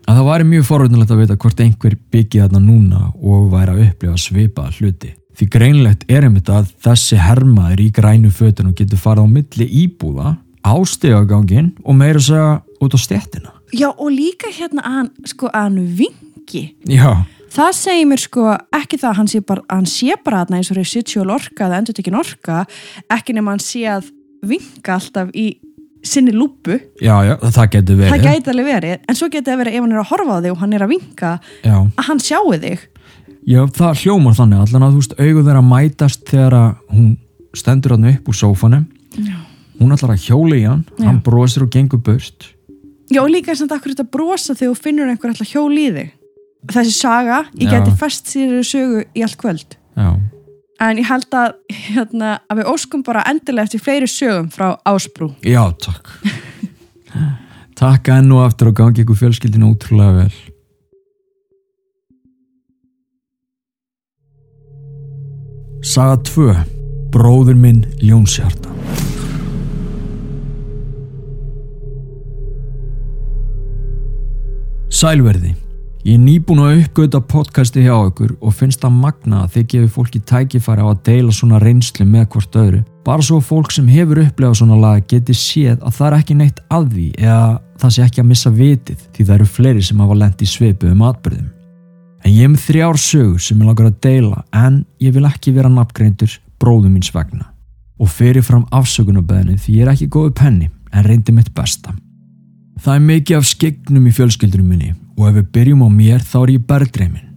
að 0.04 0.18
það 0.18 0.26
væri 0.28 0.46
mjög 0.48 0.64
forvöldnilegt 0.68 1.12
að 1.14 1.20
vita 1.22 1.36
hvort 1.40 1.60
einhver 1.64 1.94
byggi 2.12 2.40
þarna 2.42 2.60
núna 2.60 3.06
og 3.14 3.46
væri 3.52 3.74
að 3.74 3.84
upplifa 3.88 4.16
svipaða 4.20 4.74
hluti. 4.78 5.12
Því 5.34 5.48
greinlegt 5.50 6.04
er 6.08 6.22
einmitt 6.28 6.46
að 6.52 6.68
þessi 6.84 7.16
hermaður 7.18 7.80
í 7.82 7.88
grænu 7.96 8.30
fötunum 8.30 8.74
getur 8.78 9.00
farið 9.02 9.26
á 9.26 9.28
milli 9.34 9.66
íbúða, 9.84 10.36
ástegagangin 10.64 11.72
og 11.84 11.96
meira 11.98 12.20
að 12.20 12.26
segja 12.28 12.50
út 12.84 12.94
á 12.94 12.98
stjættina. 13.00 13.50
já 13.74 13.88
og 13.90 14.10
líka 14.14 14.50
hérna 14.54 14.82
að 14.86 14.92
hann 14.98 15.10
sko 15.26 15.48
að 15.50 15.62
hann 15.64 15.78
vingi 15.98 16.62
Já, 16.86 17.24
það 17.50 17.72
segir 17.74 18.06
mér 18.06 18.20
sko 18.22 18.44
ekki 18.78 18.98
það 19.02 19.10
að 19.10 19.16
hann 19.18 19.30
sé 19.32 19.40
bara, 19.40 19.62
hann 19.72 19.86
sé 19.90 20.14
bara 20.24 20.44
þarna 20.44 20.56
eins 20.60 20.70
og 20.70 20.76
residual 20.78 21.30
orka 21.34 21.66
eða 21.66 21.78
endur 21.82 21.94
tekin 21.98 22.14
orka 22.20 22.64
ekki 23.10 23.34
nema 23.34 23.50
hann 23.56 23.64
sé 23.64 23.82
að 23.90 24.10
vinga 24.44 24.94
alltaf 24.98 25.30
í 25.34 25.56
sinni 26.04 26.34
lúpu. 26.36 26.76
Já, 27.00 27.16
já, 27.24 27.34
það 27.40 27.70
getur 27.72 27.96
verið. 27.96 28.10
það 28.12 28.24
gæti 28.28 28.50
alveg 28.52 28.66
verið, 28.68 28.98
en 29.08 29.16
svo 29.16 29.28
geti 29.32 29.48
það 29.50 29.60
verið 29.62 29.74
ef 29.78 29.80
hann 29.86 29.92
er 29.94 30.00
að 30.02 30.10
horfa 30.12 30.34
á 30.36 30.40
þig 30.44 30.52
og 30.52 30.58
hann 30.60 30.74
er 30.76 30.82
að 30.84 30.90
vinga 30.92 31.30
Já, 31.64 31.76
að 31.80 32.04
hann 32.10 32.20
sjáu 32.20 32.50
þig 32.60 32.82
já, 33.46 33.60
það 33.76 34.02
hljómar 34.02 34.36
þannig 34.38 34.64
allan 34.64 34.86
að 34.86 34.94
þú 34.94 35.02
veist 35.02 35.16
augu 35.20 35.44
þeirra 35.46 35.62
mætast 35.68 36.26
þegar 36.30 36.58
að 36.58 36.68
hún 36.94 37.08
stendur 37.54 37.94
hann 37.96 38.10
upp 38.10 38.28
úr 38.28 38.38
sófanum. 38.38 38.84
Já. 39.14 39.38
Hún 39.80 39.94
ætlar 39.94 40.14
að 40.14 40.26
hjóla 40.28 40.58
í 40.58 40.66
hann, 40.66 40.84
Já. 40.98 41.06
hann 41.08 41.22
brosir 41.26 41.64
og 41.66 41.72
gengur 41.74 42.02
burt. 42.02 42.50
Já, 43.12 43.20
líka 43.28 43.54
samt 43.58 43.72
akkur 43.74 43.92
þetta 43.92 44.06
brosa 44.10 44.54
þegar 44.54 44.74
þú 44.74 44.82
finnur 44.82 45.10
einhver 45.10 45.32
alltaf 45.32 45.50
hjól 45.50 45.72
í 45.76 45.88
þig. 45.94 46.12
Þessi 46.72 46.94
saga, 46.96 47.42
ég 47.58 47.68
Já. 47.68 47.74
geti 47.78 47.96
fest 48.00 48.30
sér 48.32 48.54
sögu 48.64 49.02
í 49.12 49.24
allt 49.26 49.36
kvöld. 49.40 49.76
Já, 49.98 50.14
En 50.82 50.98
ég 50.98 51.06
held 51.06 51.30
að, 51.38 51.52
hérna, 51.70 52.30
að 52.50 52.60
við 52.60 52.70
óskum 52.72 53.04
bara 53.06 53.22
endilega 53.30 53.68
eftir 53.68 53.82
fleiri 53.82 54.08
sögum 54.10 54.48
frá 54.52 54.72
Ásbrú. 54.90 55.30
Já, 55.46 55.62
takk. 55.78 56.10
takk 57.78 58.10
enn 58.10 58.32
og 58.34 58.42
aftur 58.48 58.72
og 58.72 58.80
gangi 58.80 59.04
ykkur 59.04 59.20
fjölskyldinu 59.22 59.70
ótrúlega 59.70 60.24
vel. 60.24 60.34
Saga 65.84 66.16
2. 66.24 66.52
Bróður 67.12 67.58
minn 67.60 67.82
Ljónshjarta. 68.00 68.70
Sælverði. 74.88 75.50
Ég 76.04 76.16
er 76.16 76.22
nýbúin 76.22 76.62
að 76.64 76.78
uppgöta 76.78 77.20
podcasti 77.20 77.84
hjá 77.84 77.98
ykkur 77.98 78.32
og 78.40 78.54
finnst 78.56 78.80
það 78.80 78.96
magna 79.02 79.42
að 79.44 79.52
þið 79.58 79.66
gefið 79.74 79.92
fólki 79.92 80.22
tækifæri 80.30 80.84
á 80.84 80.88
að 80.88 81.02
deila 81.08 81.34
svona 81.36 81.60
reynslu 81.60 82.06
með 82.08 82.24
hvort 82.32 82.58
öðru. 82.62 82.80
Bara 83.04 83.26
svo 83.26 83.42
fólk 83.44 83.72
sem 83.76 83.90
hefur 83.92 84.22
upplefað 84.24 84.62
svona 84.62 84.80
lag 84.80 85.04
geti 85.10 85.36
séð 85.36 85.84
að 85.84 85.98
það 85.98 86.08
er 86.08 86.16
ekki 86.22 86.38
neitt 86.40 86.64
að 86.72 86.88
því 86.94 87.10
eða 87.20 87.44
það 87.84 87.94
sé 87.98 88.06
ekki 88.06 88.24
að 88.24 88.30
missa 88.32 88.54
vitið 88.56 89.04
því 89.12 89.28
það 89.28 89.36
eru 89.36 89.50
fleiri 89.58 89.84
sem 89.84 90.00
hafa 90.00 90.18
lent 90.22 90.44
í 90.44 90.48
svipu 90.48 90.88
um 90.92 91.04
atbyrðum. 91.10 91.53
En 92.24 92.32
ég 92.32 92.48
með 92.48 92.64
þrjár 92.68 93.00
sögur 93.00 93.42
sem 93.42 93.60
ég 93.60 93.68
langar 93.68 93.90
að 93.90 93.98
deila 94.06 94.44
en 94.56 94.84
ég 95.02 95.12
vil 95.14 95.26
ekki 95.28 95.52
vera 95.52 95.72
nafngreindur 95.72 96.38
bróðum 96.62 96.96
míns 96.96 97.12
vegna. 97.14 97.50
Og 98.00 98.08
fyrir 98.10 98.42
fram 98.42 98.64
afsökunarbeðinu 98.74 99.58
því 99.60 99.76
ég 99.76 99.84
er 99.84 99.92
ekki 99.92 100.08
góðu 100.12 100.32
penni 100.40 100.70
en 100.90 101.04
reyndi 101.04 101.34
mitt 101.36 101.52
besta. 101.54 101.92
Það 102.80 102.96
er 102.96 103.06
mikið 103.10 103.38
af 103.38 103.46
skegnum 103.48 104.08
í 104.08 104.14
fjölskyldunum 104.16 104.72
minni 104.72 104.90
og 105.14 105.28
ef 105.28 105.38
við 105.38 105.52
byrjum 105.54 105.84
á 105.86 105.88
mér 105.92 106.24
þá 106.24 106.36
er 106.40 106.54
ég 106.56 106.66
bergdreimin. 106.68 107.30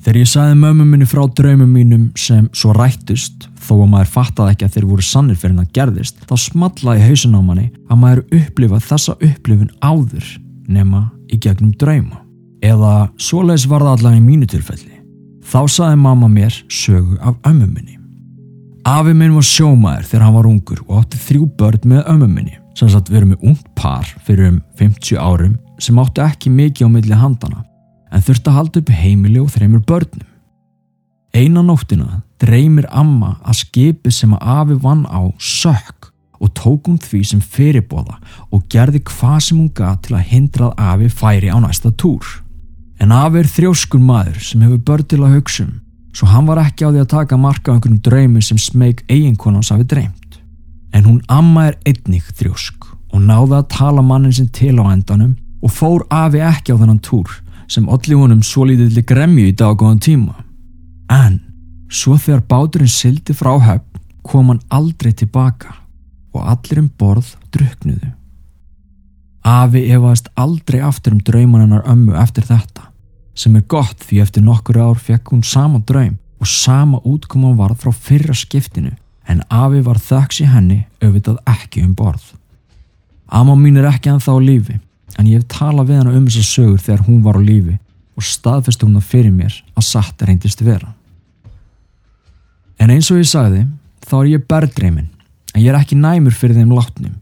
Þegar 0.00 0.16
ég 0.16 0.30
sagði 0.30 0.56
mömmu 0.56 0.86
minni 0.88 1.06
frá 1.08 1.20
draumum 1.36 1.74
mínum 1.76 2.06
sem 2.16 2.46
svo 2.56 2.72
rættust, 2.72 3.50
þó 3.60 3.82
að 3.82 3.90
maður 3.92 4.12
fattaði 4.14 4.54
ekki 4.54 4.64
að 4.64 4.76
þeir 4.76 4.86
voru 4.88 5.04
sannir 5.04 5.36
fyrir 5.36 5.52
hann 5.52 5.66
að 5.66 5.74
gerðist, 5.76 6.22
þá 6.24 6.34
smallaði 6.40 7.04
hausin 7.04 7.36
á 7.36 7.40
manni 7.44 7.66
að 7.84 8.00
maður 8.00 8.22
upplifað 8.38 8.86
þessa 8.88 9.18
upplifun 9.18 9.74
áður 9.84 10.30
nema 10.72 11.02
í 11.28 11.36
gegnum 11.36 11.74
drauma. 11.76 12.19
Eða 12.60 13.08
svoleiðis 13.20 13.68
var 13.70 13.84
það 13.84 13.94
allavega 13.96 14.20
í 14.20 14.26
mínu 14.26 14.48
tilfelli. 14.50 14.98
Þá 15.50 15.60
saði 15.72 15.96
mamma 16.00 16.28
mér 16.28 16.54
sögu 16.68 17.16
af 17.24 17.38
ömmu 17.48 17.66
minni. 17.66 17.96
Afi 18.88 19.12
minn 19.16 19.34
var 19.36 19.44
sjómaður 19.44 20.06
þegar 20.08 20.24
hann 20.24 20.36
var 20.36 20.48
ungur 20.48 20.82
og 20.86 21.00
átti 21.00 21.20
þrjú 21.20 21.48
börn 21.58 21.88
með 21.92 22.04
ömmu 22.12 22.28
minni. 22.28 22.56
Sem 22.76 22.88
sagt 22.92 23.10
við 23.10 23.20
erum 23.20 23.32
með 23.34 23.48
ungt 23.50 23.66
par 23.76 24.08
fyrir 24.24 24.52
um 24.52 24.60
50 24.78 25.18
árum 25.20 25.56
sem 25.80 25.98
átti 26.00 26.22
ekki 26.24 26.52
mikið 26.52 26.88
á 26.88 26.94
milli 26.94 27.16
handana 27.18 27.64
en 28.10 28.24
þurfti 28.24 28.50
að 28.50 28.58
halda 28.58 28.80
upp 28.82 28.92
heimili 28.94 29.40
og 29.40 29.50
þreymur 29.54 29.82
börnum. 29.86 30.28
Einan 31.34 31.68
nóttina 31.70 32.22
dreymir 32.42 32.88
amma 32.90 33.36
að 33.46 33.60
skipi 33.62 34.12
sem 34.12 34.32
að 34.34 34.46
afi 34.56 34.78
vann 34.82 35.04
á 35.06 35.30
sökk 35.38 36.10
og 36.40 36.52
tók 36.56 36.88
hún 36.88 36.98
því 36.98 37.20
sem 37.26 37.40
fyrirbóða 37.40 38.16
og 38.50 38.64
gerði 38.72 39.02
hvað 39.06 39.40
sem 39.46 39.60
hún 39.60 39.72
gaf 39.76 40.00
til 40.06 40.16
að 40.16 40.28
hindra 40.32 40.70
að 40.72 40.94
afi 40.94 41.10
færi 41.20 41.52
á 41.52 41.58
næsta 41.60 41.92
túr. 41.92 42.24
En 43.00 43.12
afi 43.16 43.40
er 43.40 43.48
þrjóskun 43.48 44.02
maður 44.04 44.40
sem 44.44 44.60
hefur 44.60 44.80
börn 44.84 45.06
til 45.08 45.22
að 45.24 45.38
hugsa 45.38 45.64
um, 45.64 45.76
svo 46.12 46.28
hann 46.28 46.48
var 46.50 46.60
ekki 46.60 46.84
á 46.84 46.92
því 46.92 47.00
að 47.00 47.12
taka 47.14 47.38
marka 47.40 47.72
á 47.72 47.74
einhvern 47.74 48.00
draumi 48.04 48.42
sem 48.44 48.58
smeg 48.60 49.00
eiginkonans 49.08 49.70
hafi 49.72 49.86
dreymt. 49.88 50.40
En 50.92 51.06
hún 51.06 51.20
amma 51.32 51.70
er 51.70 51.78
einnig 51.88 52.26
þrjósk 52.36 52.90
og 53.14 53.22
náði 53.24 53.56
að 53.56 53.70
tala 53.72 54.04
mannin 54.04 54.34
sinn 54.36 54.50
til 54.52 54.76
á 54.82 54.84
endanum 54.90 55.36
og 55.64 55.72
fór 55.72 56.04
afi 56.12 56.42
ekki 56.44 56.76
á 56.76 56.80
þennan 56.80 57.00
túr 57.04 57.40
sem 57.70 57.88
allir 57.88 58.18
honum 58.18 58.42
svo 58.44 58.66
lítiðli 58.68 59.04
gremju 59.06 59.46
í 59.48 59.56
dag 59.56 59.78
góðan 59.78 60.02
tíma. 60.02 60.36
En 61.08 61.40
svo 61.88 62.18
þegar 62.18 62.44
báturinn 62.50 62.90
sildi 62.90 63.34
frá 63.36 63.54
höfn 63.56 64.02
kom 64.26 64.52
hann 64.52 64.60
aldrei 64.68 65.14
tilbaka 65.16 65.72
og 66.34 66.44
allir 66.52 66.82
um 66.82 66.90
borð 67.00 67.32
druknuðu. 67.54 68.12
Afi 69.46 69.86
efaðist 69.88 70.28
aldrei 70.36 70.82
aftur 70.84 71.16
um 71.16 71.24
drauman 71.24 71.64
hennar 71.64 71.86
ömmu 71.88 72.18
eftir 72.20 72.44
þetta 72.44 72.89
sem 73.40 73.56
er 73.56 73.64
gott 73.64 74.02
því 74.04 74.20
eftir 74.24 74.44
nokkur 74.44 74.80
ár 74.82 74.98
fekk 75.00 75.32
hún 75.32 75.44
sama 75.46 75.80
draum 75.88 76.18
og 76.40 76.48
sama 76.48 77.00
útkoman 77.08 77.56
varð 77.56 77.80
frá 77.84 77.94
fyrra 77.94 78.36
skiptinu 78.36 78.92
en 79.30 79.42
Afi 79.48 79.80
var 79.86 80.00
þöks 80.02 80.42
í 80.44 80.48
henni 80.50 80.82
auðvitað 81.00 81.40
ekki 81.48 81.84
um 81.86 81.94
borð. 81.96 82.34
Amma 83.30 83.54
mín 83.56 83.78
er 83.80 83.88
ekki 83.88 84.10
að 84.12 84.24
þá 84.26 84.32
lífi 84.44 84.76
en 85.16 85.28
ég 85.28 85.40
hef 85.40 85.48
talað 85.52 85.90
við 85.90 86.00
hana 86.00 86.16
um 86.18 86.26
þessar 86.26 86.48
sögur 86.48 86.82
þegar 86.84 87.06
hún 87.06 87.22
var 87.24 87.38
á 87.40 87.42
lífi 87.44 87.76
og 88.18 88.26
staðfest 88.26 88.84
hún 88.84 88.98
það 88.98 89.08
fyrir 89.14 89.32
mér 89.32 89.56
að 89.74 89.86
satt 89.88 90.26
reyndist 90.26 90.64
vera. 90.64 90.92
En 92.80 92.92
eins 92.92 93.08
og 93.12 93.20
ég 93.20 93.28
sagði, 93.28 93.64
þá 94.04 94.14
er 94.20 94.28
ég 94.34 94.46
berðdreimin, 94.48 95.08
en 95.54 95.62
ég 95.62 95.72
er 95.72 95.78
ekki 95.80 95.98
næmur 96.00 96.36
fyrir 96.36 96.56
þeim 96.56 96.72
látnum. 96.72 97.16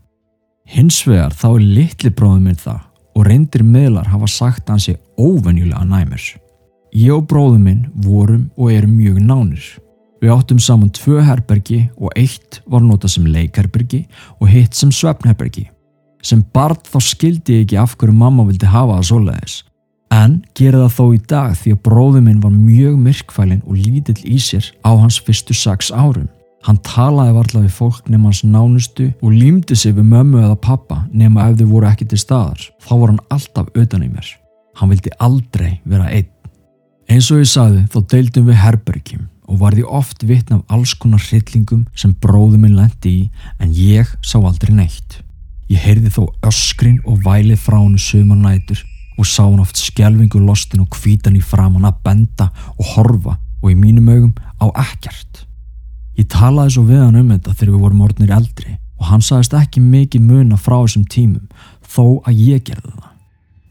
Hins 0.68 1.00
vegar 1.06 1.34
þá 1.34 1.48
er 1.50 1.64
litli 1.78 2.10
bróðum 2.14 2.46
minn 2.46 2.58
það 2.58 2.88
og 3.18 3.26
reyndir 3.26 3.64
miðlar 3.66 4.06
hafa 4.12 4.28
sagt 4.30 4.68
að 4.68 4.76
hann 4.76 4.84
sé 4.84 4.94
óvenjulega 5.18 5.82
næmur. 5.88 6.25
Ég 6.94 7.12
og 7.12 7.26
bróðum 7.28 7.64
minn 7.66 7.87
vorum 8.04 8.46
og 8.56 8.70
erum 8.72 8.94
mjög 8.94 9.18
nánir. 9.26 9.64
Við 10.22 10.34
áttum 10.34 10.60
saman 10.62 10.92
tvö 10.94 11.22
herbergi 11.26 11.80
og 11.98 12.14
eitt 12.18 12.60
var 12.66 12.82
notað 12.82 13.16
sem 13.16 13.26
leikherbergi 13.26 14.04
og 14.38 14.48
hitt 14.50 14.78
sem 14.78 14.92
svefnherbergi. 14.94 15.68
Sem 16.22 16.42
barn 16.54 16.78
þá 16.87 16.98
skildi 17.02 17.58
ég 17.58 17.66
ekki 17.66 17.78
af 17.78 17.96
hverju 17.98 18.14
mamma 18.14 18.46
vildi 18.46 18.70
hafa 18.70 18.98
það 18.98 19.10
svoleiðis. 19.10 19.58
En 20.14 20.40
gera 20.56 20.87
það 20.87 20.96
þó 20.96 21.04
í 21.14 21.20
dag 21.30 21.54
því 21.58 21.75
að 21.75 21.82
bróðu 21.84 22.25
minn 22.25 22.40
var 22.42 22.54
mjög 22.54 22.96
myrkfælin 23.04 23.62
og 23.66 23.78
lítill 23.78 24.18
í 24.25 24.38
sér 24.42 24.70
á 24.82 24.90
hans 24.96 25.20
fyrstu 25.22 25.54
sex 25.54 25.92
árum. 25.92 26.30
Hann 26.66 26.80
talaði 26.84 27.36
varla 27.36 27.62
við 27.62 27.76
fólk 27.76 28.08
nema 28.10 28.28
hans 28.28 28.42
nánustu 28.42 29.12
og 29.22 29.34
límdi 29.34 29.76
sig 29.78 29.94
við 29.94 30.08
mömmu 30.10 30.40
eða 30.42 30.58
pappa 30.58 31.04
nema 31.12 31.46
ef 31.48 31.60
þau 31.60 31.68
voru 31.70 31.88
ekki 31.90 32.08
til 32.10 32.18
staðar. 32.18 32.64
Þá 32.82 32.92
var 32.96 33.12
hann 33.12 33.22
alltaf 33.34 33.70
utan 33.78 34.04
í 34.04 34.10
mér. 34.10 34.32
Hann 34.78 34.90
vildi 34.92 35.14
aldrei 35.22 35.78
vera 35.84 36.10
einn. 36.10 36.28
Eins 37.08 37.30
og 37.32 37.40
ég 37.40 37.48
sagði 37.48 37.86
þá 37.92 37.98
deildum 38.12 38.50
við 38.50 38.60
herbergjum 38.62 39.28
og 39.48 39.62
var 39.62 39.74
því 39.74 39.86
oft 39.96 40.26
vitna 40.28 40.58
af 40.58 40.74
alls 40.76 40.92
konar 41.00 41.22
hryllingum 41.24 41.86
sem 41.96 42.12
bróðu 42.20 42.58
minn 42.60 42.76
lendi 42.76 43.14
í 43.14 43.22
en 43.62 43.72
ég 43.72 44.10
sá 44.20 44.36
aldrei 44.42 44.74
neitt. 44.76 45.22
Ég 45.72 45.80
heyrði 45.84 46.12
þó 46.12 46.22
öskrin 46.48 47.00
og 47.08 47.22
vælið 47.24 47.62
frá 47.62 47.78
hennu 47.78 48.00
sömur 48.02 48.36
nætur 48.42 48.84
og 49.18 49.26
sá 49.26 49.42
hann 49.46 49.62
oft 49.64 49.80
skjelvingu 49.80 50.40
lostin 50.44 50.84
og 50.84 50.92
kvítan 50.94 51.38
í 51.38 51.42
framann 51.44 51.88
að 51.88 52.02
benda 52.04 52.50
og 52.76 52.94
horfa 52.94 53.38
og 53.62 53.70
í 53.72 53.76
mínum 53.78 54.08
augum 54.12 54.34
á 54.60 54.66
ekkert. 54.84 55.47
Ég 56.18 56.26
talaði 56.32 56.75
svo 56.75 56.84
við 56.88 57.02
hann 57.04 57.18
um 57.20 57.32
þetta 57.34 57.54
þegar 57.54 57.75
við 57.75 57.82
vorum 57.87 58.06
orðnir 58.08 58.34
eldri 58.34 58.78
og 58.98 59.10
hann 59.12 59.22
sagðist 59.22 59.54
ekki 59.54 59.82
mikið 59.82 60.25
muna 60.26 60.58
frá 60.58 60.80
þessum 60.80 61.04
tímum 61.06 61.46
þó 61.87 62.18
að 62.26 62.40
ég 62.42 62.64
gerði 62.66 62.94
það. 62.94 63.12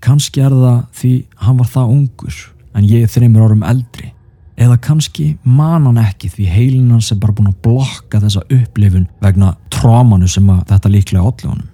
Kanski 0.08 0.44
er 0.46 0.54
það 0.56 0.78
því 0.96 1.12
hann 1.44 1.58
var 1.60 1.72
það 1.74 1.96
ungur 1.96 2.38
en 2.78 2.88
ég 2.88 3.04
er 3.04 3.12
þreymur 3.12 3.48
árum 3.48 3.66
eldri 3.68 4.14
eða 4.58 4.78
kannski 4.82 5.28
man 5.44 5.86
hann 5.86 6.00
ekki 6.02 6.32
því 6.34 6.48
heilin 6.50 6.94
hans 6.96 7.12
er 7.14 7.20
bara 7.22 7.36
búin 7.36 7.52
að 7.52 7.60
blokka 7.66 8.22
þessa 8.24 8.46
upplifun 8.48 9.10
vegna 9.22 9.54
trámanu 9.74 10.30
sem 10.32 10.48
þetta 10.48 10.92
líklega 10.94 11.26
allir 11.28 11.52
honum. 11.52 11.70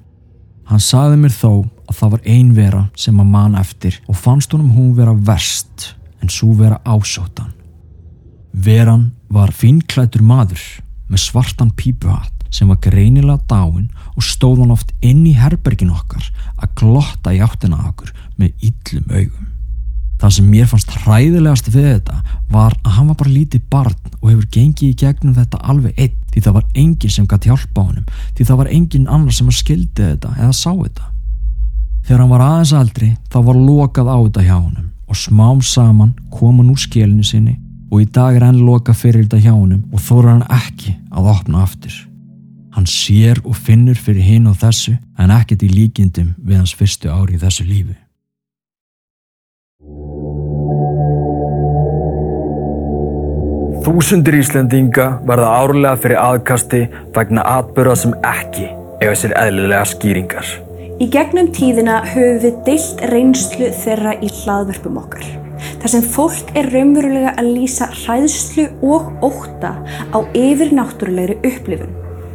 Hann 0.67 0.83
saði 0.83 1.19
mér 1.19 1.35
þó 1.35 1.51
að 1.87 1.97
það 1.99 2.13
var 2.15 2.29
ein 2.33 2.53
vera 2.55 2.85
sem 2.99 3.19
að 3.19 3.31
man 3.35 3.57
eftir 3.59 3.99
og 4.07 4.17
fannst 4.19 4.55
honum 4.55 4.73
hún 4.75 4.93
vera 4.97 5.13
verst 5.13 5.93
en 6.23 6.31
svo 6.31 6.53
vera 6.57 6.79
ásóttan. 6.83 7.51
Veran 8.53 9.11
var 9.33 9.53
finklætur 9.55 10.23
maður 10.25 10.61
með 11.09 11.23
svartan 11.25 11.71
pípuhatt 11.77 12.33
sem 12.53 12.69
var 12.69 12.77
greinilega 12.83 13.41
dáin 13.49 13.87
og 14.13 14.25
stóð 14.25 14.61
hann 14.61 14.73
oft 14.75 14.93
inn 15.01 15.23
í 15.25 15.33
herbergin 15.37 15.93
okkar 15.93 16.27
að 16.61 16.75
glotta 16.81 17.33
í 17.33 17.41
áttina 17.41 17.79
okkur 17.89 18.13
með 18.37 18.69
yllum 18.69 19.09
augum. 19.09 19.49
Það 20.21 20.35
sem 20.35 20.51
mér 20.53 20.69
fannst 20.69 20.93
hræðilegast 21.03 21.71
við 21.73 21.87
þetta 21.89 22.19
var 22.53 22.77
að 22.85 22.93
hann 22.97 23.09
var 23.09 23.17
bara 23.19 23.33
lítið 23.33 23.65
barn 23.73 23.97
og 24.21 24.29
hefur 24.29 24.45
gengið 24.53 24.91
í 24.91 24.99
gegnum 25.01 25.33
þetta 25.35 25.59
alveg 25.73 25.97
einn 25.97 26.13
því 26.31 26.43
það 26.45 26.57
var 26.59 26.69
enginn 26.83 27.15
sem 27.15 27.27
gæti 27.27 27.51
hjálpa 27.51 27.87
honum 27.89 28.05
því 28.37 28.47
það 28.47 28.61
var 28.61 28.71
enginn 28.77 29.09
annar 29.17 29.35
sem 29.35 29.51
skildi 29.51 30.05
þetta 30.13 30.37
eða 30.37 30.53
sá 30.55 30.69
þetta. 30.71 31.09
Þegar 32.03 32.21
hann 32.21 32.33
var 32.35 32.45
aðeins 32.45 32.73
aldri 32.77 33.11
þá 33.33 33.37
var 33.49 33.59
lokað 33.65 34.13
á 34.13 34.17
þetta 34.21 34.47
hjá 34.47 34.55
honum 34.59 34.89
og 35.09 35.19
smám 35.19 35.61
saman 35.65 36.15
kom 36.31 36.61
hann 36.61 36.71
úr 36.71 36.79
skilinu 36.79 37.25
sinni 37.27 37.57
og 37.93 38.01
í 38.01 38.07
dag 38.09 38.33
er 38.33 38.47
hann 38.47 38.63
lokað 38.65 38.97
fyrir 39.03 39.27
þetta 39.27 39.43
hjá 39.43 39.51
honum 39.53 39.83
og 39.93 40.01
þóra 40.01 40.31
hann 40.33 40.47
ekki 40.49 40.95
að 41.13 41.27
opna 41.29 41.61
aftur. 41.61 41.93
Hann 42.73 42.87
sér 42.89 43.37
og 43.45 43.53
finnur 43.53 43.99
fyrir 44.01 44.25
hinn 44.25 44.49
og 44.49 44.57
þessu 44.63 44.95
en 45.21 45.33
ekkert 45.35 45.61
í 45.61 45.69
líkindum 45.69 46.31
við 46.41 46.63
hans 46.63 46.73
fyrstu 46.73 47.11
ári 47.13 47.37
í 47.37 47.43
þessu 47.43 47.67
lífi. 47.67 47.93
Þúsundir 53.83 54.39
Íslendinga 54.39 55.07
verða 55.27 55.51
árlega 55.59 55.99
fyrir 56.01 56.21
aðkasti 56.23 56.81
vegna 57.13 57.45
atbyrða 57.59 57.97
sem 57.99 58.17
ekki 58.25 58.69
eiga 59.03 59.13
sér 59.19 59.37
eðlilega 59.37 59.85
skýringar. 59.91 60.49
Í 61.03 61.11
gegnum 61.13 61.51
tíðina 61.53 62.01
höfum 62.07 62.41
við 62.47 62.59
deilt 62.65 63.07
reynslu 63.11 63.73
þeirra 63.83 64.17
í 64.23 64.33
hlaðverfum 64.41 65.01
okkar. 65.03 65.42
Þar 65.83 65.91
sem 65.91 66.03
fólk 66.07 66.51
er 66.55 66.69
raunverulega 66.71 67.33
að 67.35 67.47
lýsa 67.57 67.89
hræðslu 67.91 68.69
og 68.87 69.09
óta 69.19 69.73
á 70.15 70.17
yfirnáttúrulegri 70.31 71.35
upplifun. 71.43 71.89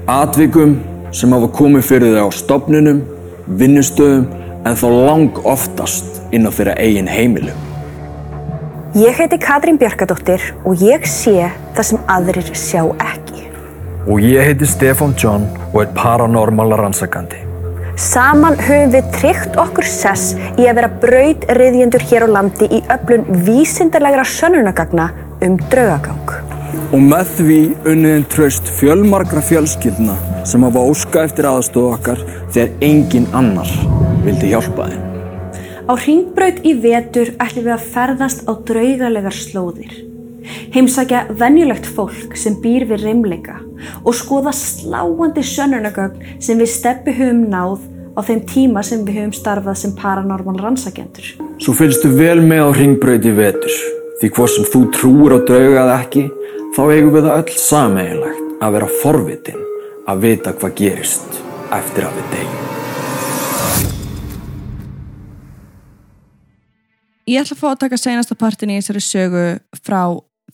Atvikum 0.04 0.74
sem 1.16 1.32
hafa 1.32 1.48
komið 1.56 1.86
fyrir 1.88 2.18
þau 2.18 2.28
á 2.28 2.30
stopnunum, 2.36 3.00
vinnustöðum 3.48 4.28
en 4.68 4.76
þá 4.76 4.86
lang 4.92 5.40
oftast 5.48 6.20
inn 6.28 6.44
á 6.44 6.52
þeirra 6.52 6.76
eigin 6.76 7.08
heimilum. 7.08 7.64
Ég 9.00 9.16
heiti 9.16 9.40
Katrín 9.40 9.80
Björkadóttir 9.80 10.44
og 10.68 10.84
ég 10.84 11.08
sé 11.08 11.48
það 11.72 11.92
sem 11.94 12.06
aðrir 12.18 12.52
sjá 12.52 12.84
ekki. 13.00 13.48
Og 14.12 14.20
ég 14.28 14.44
heiti 14.44 14.68
Stefan 14.68 15.16
John 15.16 15.48
og 15.72 15.86
er 15.86 15.94
paranormala 15.96 16.84
rannsakandi. 16.84 17.47
Saman 17.98 18.54
höfum 18.62 18.92
við 18.92 19.06
tryggt 19.10 19.56
okkur 19.58 19.86
sess 19.90 20.36
í 20.54 20.68
að 20.70 20.76
vera 20.78 20.90
braudriðjendur 21.02 22.04
hér 22.06 22.28
á 22.30 22.34
landi 22.36 22.68
í 22.70 22.78
öflun 22.94 23.24
vísindarlegra 23.42 24.22
sönunagagna 24.22 25.08
um 25.42 25.56
draugagang. 25.72 26.30
Og 26.94 27.02
með 27.02 27.32
því 27.40 27.58
unniðin 27.90 28.28
tröst 28.30 28.70
fjölmargra 28.78 29.42
fjölskyldna 29.48 30.14
sem 30.46 30.62
hafa 30.68 30.86
óska 30.92 31.26
eftir 31.26 31.50
aðstofu 31.50 31.96
okkar 31.96 32.22
þegar 32.54 32.86
engin 32.86 33.26
annar 33.34 33.74
vildi 34.22 34.52
hjálpa 34.52 34.92
þeim. 34.92 35.02
Á 35.90 35.92
ringbraut 35.98 36.62
í 36.62 36.78
vetur 36.78 37.34
ætlum 37.34 37.66
við 37.66 37.74
að 37.80 37.88
ferðast 37.96 38.46
á 38.46 38.52
draugalegar 38.70 39.34
slóðir. 39.34 40.07
Heimsækja 40.74 41.26
venjulegt 41.40 41.86
fólk 41.96 42.36
sem 42.38 42.56
býr 42.62 42.86
við 42.88 43.04
reymleika 43.06 43.58
og 44.04 44.16
skoða 44.16 44.52
sláandi 44.56 45.44
sönunagögn 45.46 46.40
sem 46.42 46.58
við 46.60 46.72
steppi 46.72 47.14
höfum 47.18 47.46
náð 47.52 47.84
á 48.18 48.20
þeim 48.26 48.42
tíma 48.50 48.82
sem 48.82 49.04
við 49.06 49.20
höfum 49.20 49.36
starfað 49.36 49.78
sem 49.82 49.94
paranormal 49.98 50.58
rannsakjendur. 50.58 51.30
Svo 51.62 51.74
fylgstu 51.78 52.10
vel 52.16 52.40
með 52.42 52.66
á 52.66 52.68
ringbraut 52.74 53.26
í 53.26 53.34
vetur. 53.36 53.78
Því 54.18 54.32
hvort 54.34 54.54
sem 54.54 54.66
þú 54.66 54.84
trúur 54.94 55.36
á 55.36 55.38
drauga 55.46 55.84
eða 55.84 55.98
ekki, 56.02 56.24
þá 56.74 56.80
eigum 56.90 57.12
við 57.14 57.28
það 57.28 57.36
öll 57.38 57.58
sameigilegt 57.62 58.62
að 58.62 58.78
vera 58.78 58.94
forvitin 59.02 59.66
að 60.08 60.24
vita 60.24 60.54
hvað 60.56 60.74
gerist 60.80 61.38
eftir 61.74 62.08
að 62.08 62.18
við 62.18 62.32
degjum. 62.34 62.64
Ég 67.28 67.44
ætla 67.44 67.54
að 67.54 67.60
fá 67.60 67.68
að 67.68 67.80
taka 67.82 68.00
senasta 68.00 68.34
partin 68.40 68.70
í 68.72 68.78
þessari 68.80 69.02
sögu 69.04 69.44
frá 69.84 70.00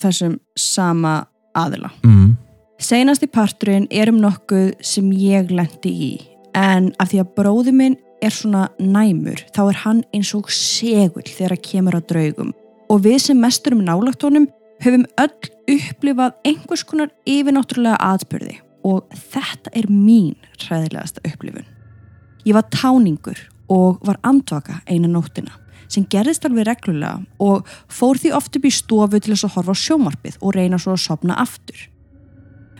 þessum 0.01 0.39
sama 0.59 1.25
aðila. 1.55 1.91
mm. 2.05 2.33
Senasti 2.79 3.29
parturinn 3.31 3.87
er 3.91 4.11
um 4.11 4.19
nokkuð 4.21 4.75
sem 4.85 5.07
ég 5.15 5.53
lendi 5.55 5.93
í 5.93 6.13
en 6.59 6.91
af 7.03 7.13
því 7.13 7.23
að 7.23 7.31
bróði 7.39 7.73
minn 7.75 7.97
er 8.25 8.35
svona 8.35 8.67
næmur 8.81 9.41
þá 9.55 9.63
er 9.69 9.81
hann 9.85 10.03
eins 10.15 10.33
og 10.37 10.51
segull 10.53 11.27
þegar 11.29 11.57
að 11.57 11.65
kemur 11.69 11.99
á 11.99 12.01
draugum 12.03 12.53
og 12.91 13.03
við 13.07 13.19
sem 13.29 13.41
mestur 13.41 13.77
um 13.77 13.85
nálagt 13.87 14.27
honum 14.27 14.49
höfum 14.85 15.07
öll 15.23 15.51
upplifað 15.75 16.37
einhvers 16.45 16.85
konar 16.85 17.13
yfirnáttúrulega 17.29 17.99
atbyrði 18.13 18.59
og 18.85 19.09
þetta 19.33 19.73
er 19.73 19.89
mín 19.89 20.35
hræðilegasta 20.61 21.23
upplifun. 21.25 21.65
Ég 22.45 22.57
var 22.57 22.67
táningur 22.69 23.39
og 23.73 24.03
var 24.05 24.19
andvaka 24.29 24.83
eina 24.85 25.09
nóttina 25.09 25.55
sem 25.95 26.07
gerðist 26.11 26.45
alveg 26.47 26.69
reglulega 26.69 27.23
og 27.43 27.69
fór 27.89 28.21
því 28.21 28.35
oft 28.37 28.59
upp 28.59 28.69
í 28.69 28.73
stofu 28.75 29.21
til 29.21 29.35
þess 29.35 29.49
að 29.49 29.57
horfa 29.57 29.75
á 29.75 29.83
sjómarpið 29.85 30.39
og 30.41 30.57
reyna 30.57 30.81
svo 30.83 30.95
að 30.97 31.05
sopna 31.07 31.39
aftur. 31.43 31.89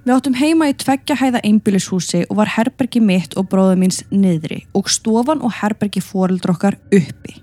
Við 0.05 0.13
áttum 0.13 0.35
heima 0.37 0.67
í 0.69 0.75
tveggja 0.77 1.17
hæða 1.17 1.41
einbýlishúsi 1.49 2.27
og 2.27 2.37
var 2.43 2.51
herbergi 2.59 3.01
mitt 3.01 3.39
og 3.41 3.49
bróðu 3.49 3.79
míns 3.81 4.03
niðri 4.13 4.61
og 4.77 4.91
stofan 4.93 5.41
og 5.41 5.55
herbergi 5.63 6.03
fóreldra 6.05 6.53
okkar 6.53 6.77
uppi. 6.93 7.39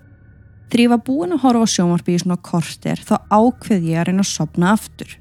Þegar 0.69 0.83
ég 0.83 0.91
var 0.93 1.01
búin 1.07 1.33
að 1.33 1.41
horfa 1.47 1.65
á 1.65 1.73
sjómarpið 1.73 2.19
í 2.19 2.21
svona 2.21 2.37
korter 2.45 3.01
þá 3.01 3.15
ákveð 3.33 3.89
ég 3.89 3.97
að 4.03 4.07
reyna 4.11 4.21
að 4.27 4.29
sopna 4.29 4.75
aftur. 4.75 5.17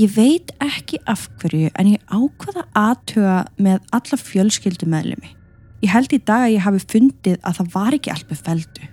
Ég 0.00 0.12
veit 0.14 0.52
ekki 0.60 1.00
af 1.08 1.26
hverju 1.40 1.72
en 1.80 1.94
ég 1.94 2.04
ákveða 2.12 2.68
aðtöga 2.76 3.40
með 3.56 3.80
alla 3.96 4.20
fjölskyldu 4.20 4.88
meðlumi. 4.92 5.32
Ég 5.80 5.94
held 5.96 6.12
í 6.12 6.20
dag 6.20 6.44
að 6.44 6.54
ég 6.58 6.64
hafi 6.68 6.86
fundið 6.92 7.40
að 7.40 7.62
það 7.62 7.74
var 7.74 7.96
ekki 7.96 8.18
með 8.28 8.44
feldu. 8.50 8.89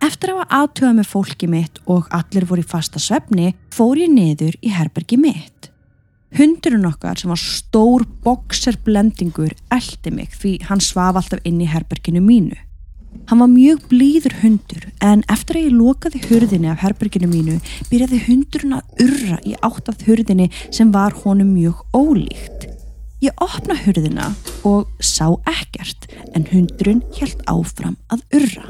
Eftir 0.00 0.32
að 0.32 0.38
hafa 0.40 0.60
aðtöga 0.62 0.92
með 0.96 1.10
fólki 1.10 1.48
mitt 1.50 1.80
og 1.90 2.06
allir 2.16 2.46
voru 2.48 2.64
í 2.64 2.68
fasta 2.68 3.00
svefni 3.02 3.52
fór 3.74 4.00
ég 4.00 4.08
niður 4.14 4.56
í 4.64 4.72
herbergi 4.72 5.18
mitt. 5.20 5.68
Hundurinn 6.38 6.86
okkar 6.86 7.18
sem 7.18 7.30
var 7.32 7.40
stór 7.42 8.06
bokserblendingur 8.24 9.52
eldi 9.74 10.12
mig 10.14 10.32
því 10.38 10.56
hann 10.68 10.80
svaf 10.80 11.18
alltaf 11.18 11.42
inn 11.44 11.60
í 11.60 11.68
herberginu 11.68 12.22
mínu. 12.24 12.56
Hann 13.28 13.42
var 13.42 13.50
mjög 13.50 13.82
blíður 13.90 14.36
hundur 14.40 14.86
en 15.04 15.24
eftir 15.34 15.58
að 15.58 15.66
ég 15.66 15.76
lokaði 15.76 16.20
hurðinni 16.28 16.70
af 16.70 16.84
herberginu 16.84 17.28
mínu 17.30 17.56
byrjaði 17.90 18.22
hundurinn 18.28 18.76
að 18.78 19.02
urra 19.04 19.40
í 19.42 19.56
átt 19.66 19.90
af 19.90 20.06
hurðinni 20.06 20.48
sem 20.70 20.92
var 20.94 21.18
honum 21.24 21.50
mjög 21.56 21.82
ólíkt. 21.92 22.70
Ég 23.20 23.36
opna 23.42 23.76
hurðina 23.82 24.30
og 24.64 24.88
sá 25.02 25.26
ekkert 25.50 26.08
en 26.32 26.46
hundurinn 26.54 27.02
held 27.18 27.42
áfram 27.50 27.98
að 28.08 28.24
urra. 28.38 28.64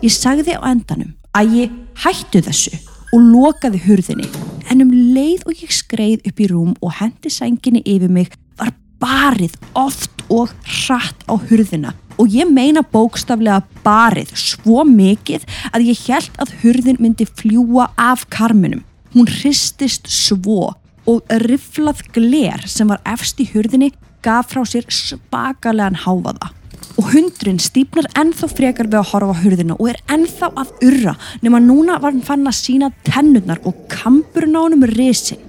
Ég 0.00 0.14
sagði 0.14 0.56
á 0.56 0.62
endanum 0.70 1.12
að 1.36 1.56
ég 1.58 1.74
hættu 2.02 2.40
þessu 2.44 2.78
og 3.12 3.26
lokaði 3.32 3.80
hurðinni. 3.86 4.28
En 4.72 4.84
um 4.84 4.92
leið 4.92 5.44
og 5.48 5.58
ég 5.60 5.72
skreið 5.74 6.28
upp 6.30 6.40
í 6.40 6.48
rúm 6.50 6.72
og 6.80 6.94
hendi 7.00 7.32
sænginni 7.32 7.82
yfir 7.84 8.12
mig 8.12 8.30
var 8.60 8.72
barið 9.02 9.58
oft 9.76 10.24
og 10.32 10.52
hratt 10.64 11.26
á 11.28 11.34
hurðina. 11.36 11.92
Og 12.20 12.32
ég 12.32 12.48
meina 12.48 12.84
bókstaflega 12.84 13.62
barið 13.84 14.32
svo 14.38 14.84
mikið 14.88 15.44
að 15.72 15.90
ég 15.90 16.06
held 16.08 16.40
að 16.40 16.54
hurðin 16.62 17.00
myndi 17.02 17.26
fljúa 17.28 17.90
af 18.00 18.24
karminum. 18.32 18.84
Hún 19.12 19.28
hristist 19.28 20.08
svo 20.08 20.72
og 21.08 21.36
riflað 21.44 22.04
gler 22.14 22.64
sem 22.70 22.88
var 22.88 23.02
efst 23.08 23.40
í 23.42 23.48
hurðinni 23.50 23.90
gaf 24.22 24.52
frá 24.52 24.62
sér 24.68 24.86
spakalegan 24.88 25.98
háfaða 26.04 26.52
og 26.98 27.08
hundrun 27.12 27.60
stýpnar 27.62 28.08
ennþá 28.18 28.48
frekar 28.52 28.88
við 28.90 28.98
að 29.00 29.08
horfa 29.12 29.34
á 29.34 29.42
hurðina 29.42 29.76
og 29.78 29.90
er 29.92 30.00
ennþá 30.12 30.50
að 30.62 30.72
urra 30.88 31.14
nema 31.44 31.60
núna 31.62 31.98
var 32.02 32.12
hann 32.12 32.26
fann 32.26 32.48
að 32.48 32.58
sína 32.58 32.90
tennurnar 33.06 33.62
og 33.68 33.86
kampurinn 33.92 34.58
á 34.58 34.60
hann 34.64 34.76
um 34.78 34.86
risin. 34.92 35.40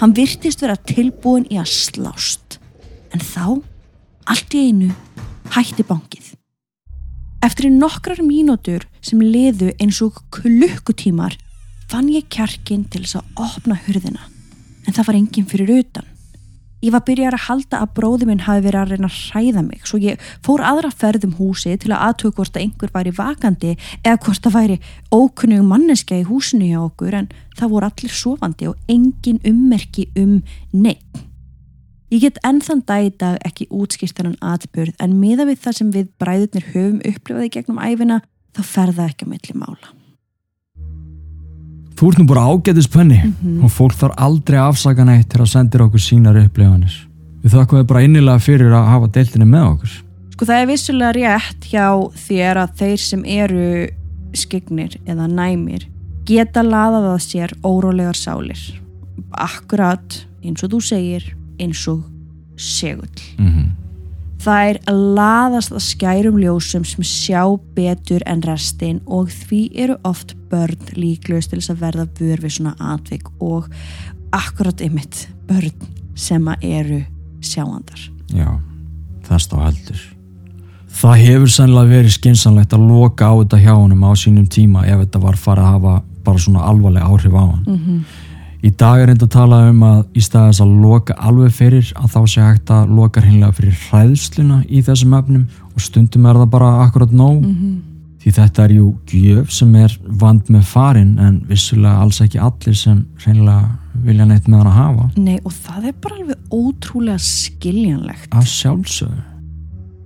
Hann 0.00 0.14
virtist 0.16 0.62
vera 0.64 0.76
tilbúin 0.76 1.46
í 1.50 1.58
að 1.60 1.70
slást. 1.72 2.58
En 3.14 3.22
þá, 3.22 3.60
allt 4.30 4.56
í 4.56 4.66
einu, 4.68 4.90
hætti 5.54 5.86
bankið. 5.86 6.32
Eftir 7.44 7.68
nokkrar 7.70 8.22
mínútur 8.24 8.86
sem 9.04 9.20
liðu 9.20 9.74
eins 9.78 10.00
og 10.04 10.22
klukkutímar 10.34 11.36
fann 11.92 12.08
ég 12.08 12.30
kjarkin 12.32 12.86
til 12.88 13.04
þess 13.04 13.20
að 13.20 13.44
opna 13.44 13.76
hurðina 13.86 14.30
en 14.84 14.92
það 14.92 15.06
var 15.08 15.18
enginn 15.18 15.48
fyrir 15.48 15.72
utan. 15.78 16.13
Ég 16.84 16.92
var 16.92 17.00
byrjar 17.06 17.32
að 17.32 17.46
halda 17.46 17.78
að 17.80 17.92
bróði 17.96 18.26
minn 18.28 18.42
hafi 18.44 18.60
verið 18.66 18.80
að 18.82 18.90
reyna 18.92 19.08
að 19.08 19.20
hræða 19.30 19.62
mig 19.64 19.86
svo 19.88 20.00
ég 20.02 20.24
fór 20.44 20.60
aðra 20.68 20.90
ferðum 20.92 21.36
húsi 21.38 21.72
til 21.80 21.94
að 21.94 22.02
aðtöku 22.10 22.36
hvort 22.36 22.58
að 22.58 22.64
einhver 22.66 22.92
væri 22.92 23.12
vakandi 23.16 23.70
eða 24.02 24.18
hvort 24.26 24.48
að 24.50 24.56
væri 24.58 24.76
ókunnug 25.08 25.64
manneska 25.70 26.18
í 26.20 26.26
húsinu 26.28 26.68
hjá 26.68 26.82
okkur 26.82 27.16
en 27.22 27.30
það 27.56 27.72
voru 27.72 27.88
allir 27.88 28.16
sofandi 28.20 28.68
og 28.68 28.92
engin 28.92 29.40
ummerki 29.48 30.10
um 30.20 30.36
neitt. 30.76 31.24
Ég 32.12 32.20
get 32.20 32.44
ennþann 32.44 32.84
dag 32.84 33.08
í 33.08 33.16
dag 33.16 33.40
ekki 33.48 33.70
útskýrtan 33.72 34.34
en 34.34 34.40
atbyrð 34.44 35.00
en 35.00 35.16
miða 35.18 35.48
við 35.48 35.64
það 35.64 35.80
sem 35.80 35.96
við 35.96 36.12
bræðurnir 36.20 36.70
höfum 36.74 37.00
upplifaði 37.00 37.52
gegnum 37.56 37.80
æfina 37.80 38.20
þá 38.52 38.66
ferða 38.76 39.08
ekki 39.08 39.24
að 39.24 39.32
milli 39.32 39.56
mála. 39.64 39.94
Þú 41.94 42.10
ert 42.10 42.18
nú 42.18 42.26
bara 42.26 42.46
ágætis 42.50 42.88
penni 42.90 43.20
Mm 43.24 43.34
-hmm. 43.42 43.64
og 43.64 43.70
fólk 43.70 43.94
þarf 43.94 44.14
aldrei 44.16 44.58
að 44.58 44.68
afsaka 44.68 45.04
neitt 45.04 45.28
til 45.28 45.40
að 45.40 45.52
sendir 45.52 45.82
okkur 45.82 46.00
sínar 46.00 46.36
upplifanir. 46.44 47.08
Við 47.44 47.52
þakkum 47.52 47.78
við 47.78 47.86
bara 47.86 48.02
innilega 48.02 48.38
fyrir 48.38 48.72
að 48.72 48.88
hafa 48.88 49.06
deiltinni 49.06 49.44
með 49.44 49.64
okkur. 49.72 50.02
Sko 50.32 50.44
það 50.44 50.62
er 50.62 50.66
vissulega 50.66 51.12
rétt 51.12 51.64
hjá 51.70 52.10
þér 52.28 52.56
að 52.56 52.70
þeir 52.76 52.98
sem 52.98 53.24
eru 53.24 53.88
skygnir 54.34 54.96
eða 55.06 55.26
næmir 55.28 55.86
geta 56.26 56.62
laðað 56.62 57.14
að 57.14 57.18
sér 57.18 57.50
órólegar 57.62 58.16
sálir. 58.16 58.80
Akkurat 59.30 60.26
eins 60.44 60.64
og 60.64 60.70
þú 60.70 60.80
segir 60.80 61.36
eins 61.60 61.88
og 61.88 62.02
segull. 62.56 63.20
Mm 63.38 63.83
Það 64.44 64.66
er 64.68 64.78
að 64.90 64.96
laðast 65.16 65.72
að 65.72 65.84
skærum 65.86 66.36
ljósum 66.36 66.82
sem 66.84 67.04
sjá 67.06 67.46
betur 67.76 68.20
en 68.28 68.42
restin 68.44 68.98
og 69.08 69.30
því 69.32 69.60
eru 69.86 69.96
oft 70.04 70.34
börn 70.50 70.90
líklaust 70.98 71.52
til 71.52 71.62
þess 71.62 71.72
að 71.72 71.84
verða 71.86 72.04
vör 72.18 72.42
við 72.42 72.56
svona 72.58 72.74
atvik 72.92 73.30
og 73.40 73.70
akkurat 74.36 74.82
einmitt 74.84 75.22
börn 75.48 75.72
sem 76.14 76.50
eru 76.60 77.00
sjáandar. 77.40 78.02
Já, 78.34 78.50
þess 79.24 79.48
þá 79.48 79.56
heldur. 79.62 80.04
Það 80.94 81.24
hefur 81.24 81.54
sennilega 81.56 81.94
verið 81.96 82.16
skinsanlegt 82.18 82.76
að 82.76 82.84
loka 82.90 83.32
á 83.32 83.34
þetta 83.40 83.62
hjá 83.64 83.72
honum 83.72 84.04
á 84.04 84.12
sínum 84.12 84.44
tíma 84.44 84.84
ef 84.84 85.06
þetta 85.06 85.24
var 85.24 85.40
farið 85.40 85.64
að 85.64 85.72
hafa 85.78 85.94
bara 86.24 86.44
svona 86.44 86.68
alvarleg 86.68 87.08
áhrif 87.08 87.32
á 87.32 87.42
hann. 87.42 87.64
Mm 87.64 87.80
-hmm. 87.80 88.04
Í 88.64 88.70
dag 88.80 89.02
er 89.02 89.10
reynd 89.10 89.22
að 89.26 89.32
tala 89.34 89.56
um 89.68 89.82
að 89.84 89.98
í 90.16 90.22
staðis 90.24 90.60
að 90.64 90.70
loka 90.80 91.14
alveg 91.20 91.52
fyrir 91.52 91.90
að 92.00 92.14
þá 92.14 92.20
sé 92.32 92.44
hægt 92.46 92.70
að 92.72 92.94
loka 92.96 93.20
hreinlega 93.20 93.52
fyrir 93.58 93.74
hræðsluna 93.90 94.62
í 94.72 94.80
þessum 94.86 95.16
efnum 95.18 95.42
og 95.74 95.82
stundum 95.84 96.28
er 96.30 96.38
það 96.40 96.50
bara 96.54 96.70
akkurat 96.86 97.12
nóg 97.12 97.42
Mhm. 97.44 97.74
því 98.24 98.32
þetta 98.38 98.64
er 98.64 98.72
jú 98.72 98.86
gjöf 99.12 99.50
sem 99.52 99.74
er 99.76 99.98
vand 100.08 100.48
með 100.48 100.62
farin 100.64 101.18
en 101.20 101.40
vissulega 101.48 102.00
alls 102.00 102.20
ekki 102.24 102.40
allir 102.40 102.74
sem 102.74 103.04
hreinlega 103.20 103.68
vilja 104.02 104.24
neitt 104.24 104.48
með 104.48 104.62
hann 104.62 104.70
að 104.72 104.78
hafa 104.80 105.10
Nei 105.20 105.38
og 105.44 105.52
það 105.52 105.84
er 105.90 105.92
bara 106.00 106.14
alveg 106.14 106.36
ótrúlega 106.50 107.18
skiljanlegt. 107.20 108.30
að 108.32 108.48
sjálfsögðu. 108.48 109.22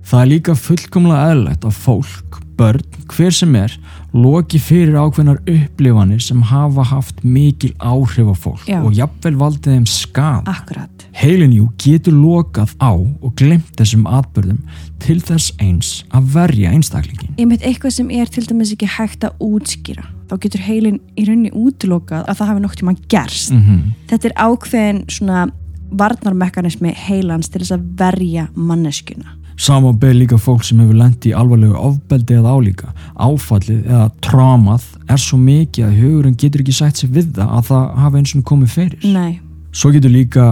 Það 0.03 0.21
er 0.23 0.27
líka 0.33 0.55
fullkomlega 0.57 1.31
eðlilegt 1.31 1.64
að 1.64 1.79
fólk, 1.79 2.40
börn, 2.59 2.83
hver 3.09 3.35
sem 3.35 3.55
er 3.59 3.75
loki 4.12 4.59
fyrir 4.62 4.97
ákveðnar 4.99 5.40
upplifanir 5.49 6.21
sem 6.23 6.40
hafa 6.51 6.85
haft 6.90 7.23
mikil 7.25 7.75
áhrif 7.79 8.31
á 8.33 8.37
fólk 8.37 8.64
Já. 8.68 8.81
og 8.81 8.97
jafnvel 8.97 9.37
valdið 9.38 9.77
þeim 9.77 9.87
skad. 9.90 10.49
Akkurat. 10.49 11.07
Heilin 11.18 11.55
jú 11.55 11.68
getur 11.81 12.16
lokað 12.16 12.75
á 12.81 12.92
og 12.94 13.31
glemt 13.38 13.71
þessum 13.79 14.07
atbyrðum 14.09 14.61
til 15.03 15.18
þess 15.21 15.55
eins 15.62 15.92
að 16.14 16.33
verja 16.35 16.73
einstaklingin. 16.75 17.37
Veit 17.38 17.64
eitthvað 17.64 17.97
sem 17.99 18.11
er 18.11 18.31
til 18.33 18.47
dæmis 18.49 18.75
ekki 18.75 18.90
hægt 18.99 19.27
að 19.29 19.38
útskýra. 19.44 20.09
Þá 20.29 20.37
getur 20.44 20.66
heilin 20.66 21.01
í 21.16 21.25
rauninni 21.25 21.55
útlokað 21.57 22.27
að 22.29 22.40
það 22.40 22.53
hafi 22.53 22.64
nokt 22.64 22.83
tíma 22.83 22.97
gerst. 23.09 23.55
Mm 23.55 23.94
Þetta 24.09 24.29
er 24.29 24.38
ákveðin 24.40 25.05
svona 25.09 25.49
varnarmekanismi 25.90 26.92
heilans 26.92 27.49
til 27.49 27.62
þess 27.62 27.77
að 27.77 27.85
verja 27.99 28.49
manneskuna. 28.55 29.38
Sama 29.59 29.90
ber 29.92 30.14
líka 30.14 30.38
fólk 30.38 30.62
sem 30.62 30.79
hefur 30.79 30.94
lendi 30.94 31.33
í 31.33 31.35
alvarlegu 31.35 31.75
ofbeldi 31.75 32.37
eða 32.38 32.55
álíka. 32.55 32.92
Áfallið 33.18 33.88
eða 33.88 34.05
trámað 34.23 34.85
er 35.11 35.18
svo 35.18 35.40
mikið 35.42 35.88
að 35.88 35.99
hugurinn 35.99 36.38
getur 36.38 36.62
ekki 36.62 36.77
sætt 36.77 37.01
sér 37.03 37.11
við 37.16 37.33
það 37.40 37.53
að 37.59 37.68
það 37.73 37.88
hafi 38.05 38.21
eins 38.21 38.35
og 38.38 38.44
komið 38.53 38.75
fyrir. 38.77 39.09
Nei, 39.16 39.40
Svo 39.79 39.92
getur 39.92 40.11
líka 40.11 40.44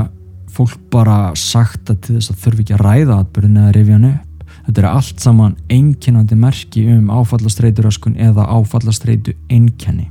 fólk 0.57 0.77
bara 0.92 1.33
sagt 1.38 1.90
að 1.92 2.11
þess 2.11 2.33
að 2.33 2.42
þurfi 2.45 2.64
ekki 2.64 2.75
að 2.77 2.83
ræða 2.85 3.21
atbyrðin 3.23 3.61
eða 3.62 3.73
rifja 3.77 3.97
hann 3.97 4.09
upp. 4.11 4.45
Þetta 4.66 4.83
er 4.83 4.88
allt 4.90 5.23
saman 5.23 5.55
einkennandi 5.73 6.38
merki 6.40 6.85
um 6.90 7.09
áfallastreituröskun 7.14 8.19
eða 8.27 8.47
áfallastreitu 8.51 9.37
einkenni. 9.53 10.09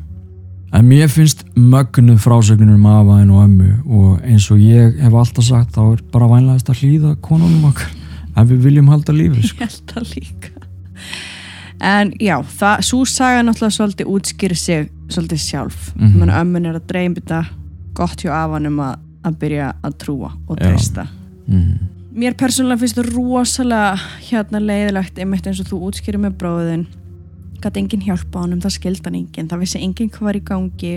En 0.76 0.88
mér 0.90 1.12
finnst 1.12 1.46
mögnuð 1.56 2.24
frásögnunum 2.24 2.82
um 2.84 2.90
afaðin 2.92 3.36
og 3.36 3.44
ömmu 3.46 3.70
og 3.86 4.26
eins 4.28 4.50
og 4.52 4.60
ég 4.60 4.98
hef 5.04 5.14
alltaf 5.14 5.48
sagt 5.48 5.76
þá 5.78 5.84
er 5.86 6.02
bara 6.12 6.32
vænlegast 6.32 6.72
að 6.72 6.82
hlýða 6.82 7.14
konunum 7.24 7.70
okkar 7.70 7.94
ef 8.36 8.50
við 8.50 8.68
viljum 8.70 8.92
halda 8.92 9.16
lífi 9.16 9.48
sko. 9.50 9.64
Ég 9.64 9.70
held 9.70 9.94
það 9.94 10.14
líka. 10.16 10.54
En 11.86 12.14
já, 12.24 12.36
það, 12.60 12.84
svo 12.88 13.02
saga 13.10 13.44
náttúrulega 13.44 13.76
svolítið 13.76 14.12
útskýri 14.16 14.56
sig 14.56 14.92
svolítið 15.12 15.42
sjálf. 15.44 15.92
Mm. 15.96 16.14
-hmm. 16.14 16.36
Ömmun 16.42 16.66
er 16.66 16.76
að 16.80 16.88
dreym 16.88 17.16
þetta 17.16 17.46
gott 17.94 18.22
hjá 18.24 18.32
afanum 18.32 18.80
að, 18.80 18.96
að 19.24 19.38
byrja 19.40 19.74
að 19.84 19.98
trúa 19.98 20.32
og 20.48 20.58
treysta. 20.58 21.08
mm. 21.48 21.74
Mér 22.16 22.34
persónulega 22.40 22.80
finnst 22.80 22.96
það 22.96 23.10
rosalega 23.12 24.00
hérna 24.30 24.60
leiðilegt 24.60 25.18
einmitt 25.20 25.48
eins 25.48 25.60
og 25.60 25.68
þú 25.68 25.80
útskýrir 25.90 26.22
með 26.24 26.38
bróðin 26.40 26.86
gæti 27.60 27.82
enginn 27.82 28.06
hjálpa 28.06 28.40
honum, 28.40 28.62
það 28.62 28.76
skildi 28.78 29.04
hann 29.06 29.20
enginn 29.20 29.50
það 29.52 29.64
vissi 29.64 29.82
enginn 29.84 30.12
hvað 30.14 30.30
var 30.30 30.40
í 30.40 30.44
gangi 30.50 30.94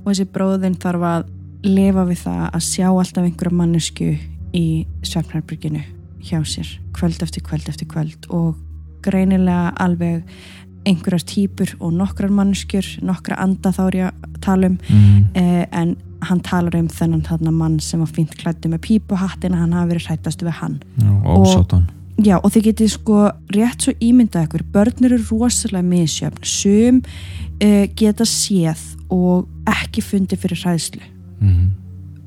og 0.00 0.06
þessi 0.10 0.28
bróðin 0.32 0.78
þarf 0.80 1.02
að 1.08 1.24
lifa 1.62 2.04
við 2.08 2.22
það 2.24 2.44
að 2.48 2.64
sjá 2.68 2.86
alltaf 2.88 3.26
einhverja 3.26 3.58
mannesku 3.58 4.08
í 4.56 4.66
svefnherbyrginu 5.02 5.82
hjá 6.22 6.42
sér, 6.46 6.68
kvöld 6.96 7.22
eftir 7.22 7.42
kvöld 7.42 7.68
eftir 7.68 7.88
kvöld 7.90 8.28
og 8.30 8.56
greinilega 9.02 9.72
alveg 9.82 10.22
einhverjar 10.86 11.22
típur 11.26 11.70
og 11.80 11.92
nokkrar 11.94 12.30
manneskjur, 12.34 12.86
nokkra 13.06 13.38
anda 13.42 13.70
þá 13.74 13.82
er 13.86 13.96
ég 14.00 14.08
að 14.10 14.40
tala 14.42 14.66
um 14.66 14.78
Mm. 14.88 15.26
eh, 15.34 15.66
en 15.72 15.96
hann 16.22 16.40
talar 16.40 16.74
um 16.78 16.88
þennan 16.88 17.22
þarna 17.26 17.52
mann 17.52 17.80
sem 17.80 18.00
var 18.00 18.08
fínt 18.08 18.34
klættu 18.38 18.68
með 18.70 18.82
pípuhattin 18.86 19.54
að 19.54 19.58
hann 19.64 19.72
hafi 19.72 19.92
verið 19.92 20.06
hrættastu 20.08 20.46
við 20.46 20.58
hann 20.60 20.82
Já, 20.98 21.12
ósátan 21.24 21.88
Já, 22.22 22.36
og 22.38 22.52
þið 22.52 22.64
getið 22.68 22.90
sko 22.92 23.30
rétt 23.50 23.82
svo 23.82 23.92
ímyndað 23.98 24.44
ykkur, 24.46 24.62
börn 24.72 25.06
eru 25.08 25.18
rosalega 25.30 25.82
misjöfn, 25.82 26.44
sum 26.44 27.00
uh, 27.02 27.86
geta 27.96 28.24
séð 28.28 28.82
og 29.10 29.48
ekki 29.66 30.02
fundið 30.04 30.42
fyrir 30.44 30.60
hræðslu 30.62 31.00
mm. 31.40 31.70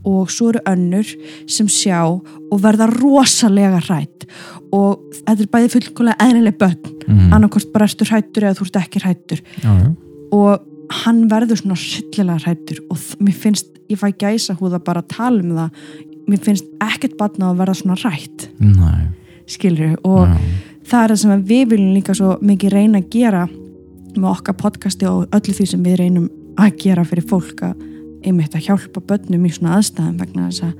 Og 0.05 0.29
svo 0.31 0.51
eru 0.53 0.61
önnur 0.69 1.07
sem 1.49 1.67
sjá 1.71 1.99
og 2.05 2.61
verða 2.63 2.87
rosalega 2.93 3.81
hrætt 3.87 4.25
og 4.73 5.01
þetta 5.25 5.41
er 5.41 5.51
bæði 5.53 5.73
fullkomlega 5.75 6.27
eðlileg 6.27 6.57
börn, 6.61 6.91
Mm. 7.05 7.33
annarkort 7.33 7.67
bara 7.73 7.85
ertu 7.85 8.05
hrættur 8.09 8.43
eða 8.47 8.57
þú 8.57 8.65
ert 8.65 8.77
ekki 8.81 8.99
hrættur 9.03 9.41
já, 9.61 9.95
og 10.33 10.59
hann 11.03 11.27
verður 11.29 11.59
svona 11.61 11.75
hryllilega 11.77 12.39
hrættur 12.45 12.79
og 12.89 12.97
mér 13.21 13.33
finnst, 13.33 13.67
ég 13.89 13.99
fæ 14.01 14.09
gæsa 14.17 14.55
húða 14.57 14.79
bara 14.83 15.01
að 15.03 15.11
tala 15.13 15.43
um 15.43 15.51
það 15.53 15.69
mér 16.27 16.41
finnst 16.41 16.65
ekkert 16.81 17.17
batna 17.17 17.51
að 17.51 17.59
verða 17.61 17.75
svona 17.77 17.97
hrætt. 18.01 18.49
Næ 18.59 19.11
skilur 19.47 19.95
og 20.03 20.27
já. 20.27 20.37
það 20.89 21.03
er 21.03 21.11
það 21.13 21.19
sem 21.21 21.43
við 21.45 21.67
viljum 21.69 21.93
líka 21.93 22.15
svo 22.17 22.37
mikið 22.41 22.73
reyna 22.73 22.97
að 23.01 23.09
gera 23.13 23.43
með 24.15 24.29
okkar 24.31 24.57
podcasti 24.57 25.05
og 25.09 25.27
öllu 25.35 25.53
því 25.53 25.67
sem 25.69 25.83
við 25.85 25.99
reynum 26.01 26.29
að 26.57 26.77
gera 26.81 27.03
fyrir 27.05 27.27
fólk 27.29 27.61
að 27.67 27.75
einmitt 28.25 28.57
að 28.57 28.67
hjálpa 28.69 29.03
börnum 29.09 29.45
í 29.45 29.53
svona 29.53 29.77
aðstæðum 29.79 30.17
vegna 30.21 30.49
þess 30.49 30.65
að 30.67 30.73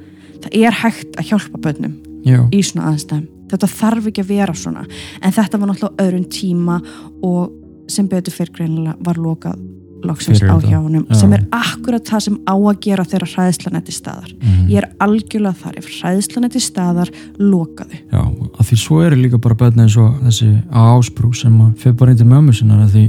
það 0.46 0.58
er 0.62 0.80
hægt 0.82 1.20
að 1.20 1.32
hjálpa 1.32 1.62
börnum 1.68 1.96
já. 2.26 2.40
í 2.52 2.62
svona 2.66 2.92
aðstæðum. 2.92 3.30
Þetta 3.52 3.72
þarf 3.76 4.10
ekki 4.10 4.26
að 4.26 4.34
vera 4.34 4.58
svona. 4.58 4.84
En 5.22 5.34
þetta 5.36 5.62
var 5.62 5.70
náttúrulega 5.70 5.94
á 5.94 6.02
öðrum 6.06 6.28
tíma 6.34 6.80
og 7.26 7.90
sem 7.92 8.08
betur 8.10 8.34
fyrir 8.34 8.54
greinilega 8.56 8.98
var 9.06 9.20
lokað 9.22 9.62
loksins 10.06 10.42
á 10.44 10.56
hjá 10.62 10.78
honum 10.78 11.06
sem 11.18 11.34
er 11.34 11.46
akkurat 11.56 12.06
það 12.06 12.24
sem 12.28 12.38
á 12.46 12.56
að 12.56 12.80
gera 12.84 13.06
þegar 13.08 13.32
hræðslan 13.32 13.80
er 13.80 13.84
til 13.86 13.96
staðar. 13.96 14.32
Mm. 14.42 14.66
ég 14.70 14.82
er 14.82 14.88
algjörlega 15.02 15.62
þar. 15.62 15.78
Ef 15.82 15.90
hræðslan 16.00 16.48
er 16.48 16.54
til 16.54 16.64
staðar 16.64 17.12
lokaðu. 17.42 18.02
Já, 18.12 18.22
að 18.22 18.70
því 18.70 18.80
svo 18.84 19.02
eru 19.06 19.20
líka 19.20 19.42
bara 19.42 19.58
börn 19.60 19.86
eins 19.86 19.98
og 20.02 20.18
þessi 20.26 20.52
ásprú 20.70 21.32
sem 21.38 21.58
fyrir 21.82 21.98
bara 22.02 22.18
til 22.18 22.30
mömmu 22.30 22.56
sinnar 22.56 22.86
að 22.86 22.98
því 22.98 23.06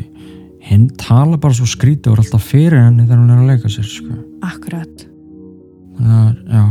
hinn 0.66 0.88
tala 1.00 1.38
bara 1.40 1.54
svo 1.56 1.68
skrítið 1.70 2.10
og 2.12 2.16
er 2.18 2.24
alltaf 2.24 2.48
fyrir 2.50 2.80
henni 2.82 3.06
þegar 3.06 3.22
hún 3.22 3.34
er 3.34 3.42
að 3.42 3.50
leika 3.52 3.70
sér 3.72 3.86
sko. 3.90 4.16
akkurat 4.46 5.06
þannig 5.96 6.16
að, 6.18 6.32
já, 6.52 6.64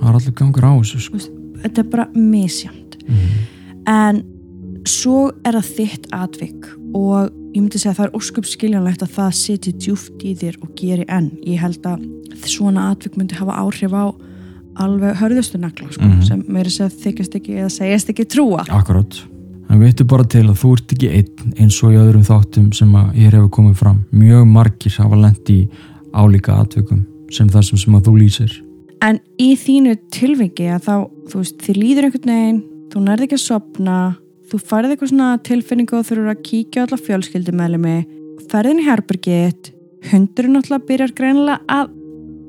það 0.00 0.08
er 0.10 0.18
allir 0.20 0.36
gangur 0.40 0.66
á 0.66 0.72
þessu 0.80 1.02
sko. 1.06 1.20
þetta 1.62 1.82
er 1.84 1.90
bara 1.94 2.06
misjamt 2.16 2.96
mm. 3.06 3.28
en 3.94 4.22
svo 4.88 5.28
er 5.44 5.58
það 5.58 5.70
þitt 5.76 6.08
atvik 6.16 6.70
og 6.96 7.30
ég 7.54 7.60
myndi 7.60 7.78
segja 7.80 7.92
að 7.94 8.00
það 8.00 8.08
er 8.08 8.16
óskup 8.20 8.48
skiljanlegt 8.48 9.04
að 9.04 9.14
það 9.18 9.30
siti 9.40 9.72
djúft 9.76 10.24
í 10.26 10.34
þér 10.38 10.58
og 10.64 10.74
geri 10.78 11.06
enn 11.10 11.30
ég 11.46 11.60
held 11.62 11.86
að 11.90 12.04
svona 12.46 12.88
atvik 12.94 13.18
myndi 13.18 13.36
hafa 13.38 13.58
áhrif 13.60 13.92
á 13.94 14.04
alveg 14.80 15.18
hörðustu 15.20 15.58
nagla 15.60 15.90
sko, 15.92 16.06
Mhm. 16.06 16.22
sem 16.24 16.44
meiri 16.48 16.70
segja 16.70 16.90
þykjast 17.04 17.34
ekki 17.36 17.56
eða 17.58 17.70
segjast 17.74 18.10
ekki 18.12 18.24
trúa 18.30 18.64
Akkurát 18.70 19.18
en 19.70 19.82
veitu 19.82 20.06
bara 20.08 20.26
til 20.26 20.46
að 20.48 20.58
þú 20.62 20.72
ert 20.76 20.94
ekki 20.96 21.10
einn 21.18 21.52
eins 21.62 21.78
og 21.84 21.94
í 21.94 22.00
öðrum 22.00 22.26
þáttum 22.26 22.70
sem 22.76 22.90
að 22.98 23.20
ég 23.20 23.36
hefur 23.36 23.52
komið 23.54 23.76
fram. 23.78 24.00
Mjög 24.10 24.48
margir 24.50 24.96
hafa 24.98 25.20
lent 25.20 25.52
í 25.52 25.60
álíka 26.10 26.58
atvikum 26.58 27.04
sem 27.30 27.48
það 27.50 27.68
sem, 27.68 27.82
sem 27.84 27.94
að 27.94 28.08
þú 28.08 28.16
lýsir. 28.18 28.56
En 29.06 29.20
í 29.40 29.54
þínu 29.56 29.94
tilviki 30.12 30.66
að 30.74 30.82
þá, 30.88 30.94
þú 31.30 31.44
veist, 31.44 31.62
þið 31.64 31.80
líður 31.84 32.08
einhvern 32.08 32.34
veginn 32.34 32.60
þú 32.90 33.04
nærði 33.04 33.28
ekki 33.28 33.38
að 33.38 33.44
sopna 33.44 33.98
þú 34.50 34.58
færði 34.66 34.94
eitthvað 34.94 35.12
svona 35.12 35.28
tilfinningu 35.46 35.98
og 35.98 36.06
þurfur 36.08 36.32
að 36.32 36.42
kíkja 36.46 36.82
á 36.82 36.84
alla 36.86 36.98
fjölskyldumælimi 37.06 37.96
ferðin 38.50 38.82
í 38.82 38.86
herbergit 38.88 39.70
hundurinn 40.10 40.56
náttúrulega 40.56 40.88
byrjar 40.88 41.14
greinilega 41.16 41.60
að 41.70 41.92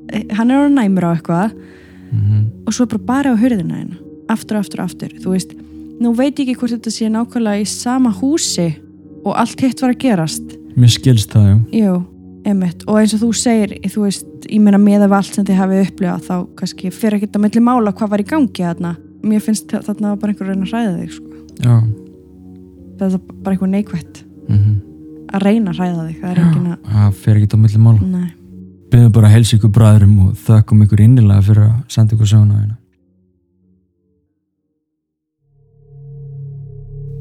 eh, 0.10 0.26
hann 0.38 0.50
er 0.50 0.64
orðinn 0.64 0.80
næmur 0.80 1.08
á 1.08 1.14
eitthvað 1.14 1.54
mm. 1.54 2.46
og 2.66 2.76
svo 2.76 2.88
bara 2.90 3.06
bara 3.12 3.36
á 3.36 3.42
hurðina 3.42 3.84
hérna 3.84 4.00
aftur, 4.32 4.62
aftur, 4.62 4.82
aftur, 4.86 5.14
þú 5.22 5.36
veist 5.36 5.54
nú 6.02 6.14
veit 6.18 6.40
ég 6.40 6.48
ekki 6.50 6.58
hvort 6.60 6.74
þetta 6.76 6.94
sé 6.96 7.10
nákvæmlega 7.14 7.62
í 7.64 7.68
sama 7.70 8.12
húsi 8.18 8.68
og 9.24 9.36
allt 9.38 9.62
hitt 9.62 9.82
var 9.84 9.94
að 9.94 10.02
gerast. 10.02 10.58
Mér 10.76 10.92
skilst 10.96 11.34
það, 11.36 11.48
já. 11.52 11.58
Jú, 11.84 11.96
emitt, 12.50 12.86
og 12.88 13.00
eins 13.02 13.14
og 13.18 13.22
þú 13.24 13.32
segir 13.38 13.76
þú 13.86 14.06
veist, 14.08 14.28
ég 14.50 14.62
meina 14.66 14.80
með 14.82 15.06
af 15.08 15.18
allt 15.20 15.36
sem 15.38 15.46
þið 15.46 15.60
hafið 15.62 15.84
upplifað 15.88 16.28
þá 16.30 16.36
kannski 16.62 16.92
fyrir 16.96 17.20
ekkert 17.20 17.38
að 17.38 17.46
milli 17.46 17.66
mála 17.68 17.94
hvað 17.94 18.14
var 18.16 18.24
í 18.24 18.30
gangi 18.32 18.66
þarna. 18.66 18.96
Mér 19.22 19.44
finnst 19.46 19.68
þa- 19.70 19.84
þarna 19.86 20.16
bara 20.20 20.34
einhver 20.34 20.48
að 20.48 20.56
reyna 20.56 20.66
að 20.66 20.72
hræða 20.74 20.96
þig 21.02 21.12
sko. 21.18 21.28
já, 21.62 21.76
það 22.98 23.14
er 23.14 23.20
bara 23.44 23.56
eitthvað 23.56 23.76
neikvætt. 23.76 24.24
Mm 24.50 24.80
að 25.32 25.46
reyna 25.48 25.72
að 25.72 25.80
hræða 25.80 26.06
þig, 26.08 26.16
það 26.22 26.32
er 26.32 26.40
engin 26.44 26.70
að 26.72 26.88
það 26.92 27.20
fer 27.24 27.38
ekki 27.40 27.56
á 27.56 27.60
milli 27.64 27.82
mála. 27.86 28.08
Nei. 28.12 28.30
Beðum 28.92 29.14
bara 29.16 29.30
að 29.30 29.36
helsa 29.38 29.58
ykkur 29.58 29.74
bræðurum 29.78 30.16
og 30.26 30.32
þökkum 30.44 30.82
ykkur 30.86 31.04
innilega 31.06 31.46
fyrir 31.48 31.68
að 31.70 31.78
senda 31.96 32.18
ykkur 32.18 32.32
söguna 32.34 32.58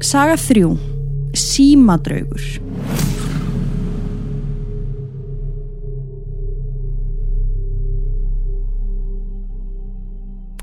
Saga 0.01 0.33
3 0.33 0.65
Símadraugur 1.37 2.41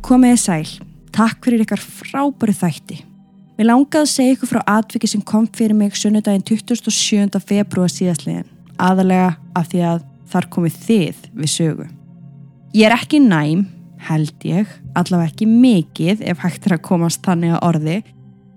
Komiði 0.03 0.41
sæl, 0.43 0.67
takk 1.15 1.47
fyrir 1.47 1.63
ykkar 1.63 1.79
frábæru 1.79 2.57
þætti. 2.57 2.99
Mér 3.61 3.71
langaði 3.71 4.01
að 4.01 4.11
segja 4.11 4.35
ykkur 4.35 4.53
frá 4.57 4.61
atviki 4.75 5.13
sem 5.15 5.23
kom 5.23 5.47
fyrir 5.47 5.79
mig 5.79 5.95
sunnudaginn 5.95 6.43
27. 6.43 7.39
februar 7.39 7.95
síðastliðin, 7.95 8.51
aðalega 8.75 9.37
af 9.55 9.71
því 9.71 9.87
að 9.95 10.05
þar 10.35 10.53
komið 10.59 10.83
þið 10.89 11.25
við 11.39 11.55
sögu. 11.55 11.91
Ég 12.75 12.91
er 12.91 12.99
ekki 12.99 13.23
næm, 13.23 13.69
held 14.11 14.51
ég, 14.51 14.79
allavega 14.99 15.31
ekki 15.31 15.47
mikið 15.47 16.27
ef 16.27 16.43
hægt 16.43 16.67
er 16.67 16.81
að 16.81 16.87
komast 16.91 17.23
þannig 17.23 17.55
að 17.55 17.67
orði, 17.71 18.01